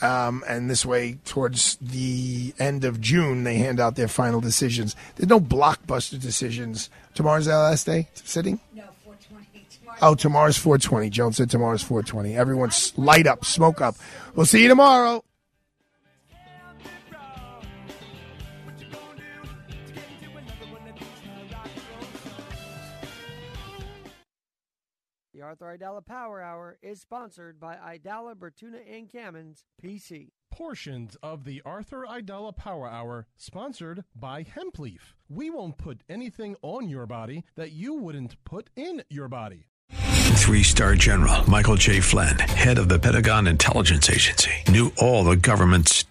[0.00, 4.94] Um, and this way, towards the end of June, they hand out their final decisions.
[5.16, 6.88] There's no blockbuster decisions.
[7.14, 8.60] Tomorrow's our last day sitting?
[8.74, 9.66] No, 420.
[9.70, 9.98] Tomorrow.
[10.02, 11.10] Oh, tomorrow's 420.
[11.10, 12.36] Joan said tomorrow's 420.
[12.36, 13.96] Everyone's light up, smoke up.
[14.34, 15.24] We'll see you tomorrow.
[25.48, 30.32] Arthur Aidala Power Hour is sponsored by Aidala Bertuna and Kamins, PC.
[30.50, 35.14] Portions of the Arthur Aidala Power Hour sponsored by Hempleaf.
[35.30, 39.68] We won't put anything on your body that you wouldn't put in your body.
[40.34, 42.00] Three star general Michael J.
[42.00, 46.04] Flynn, head of the Pentagon Intelligence Agency, knew all the government's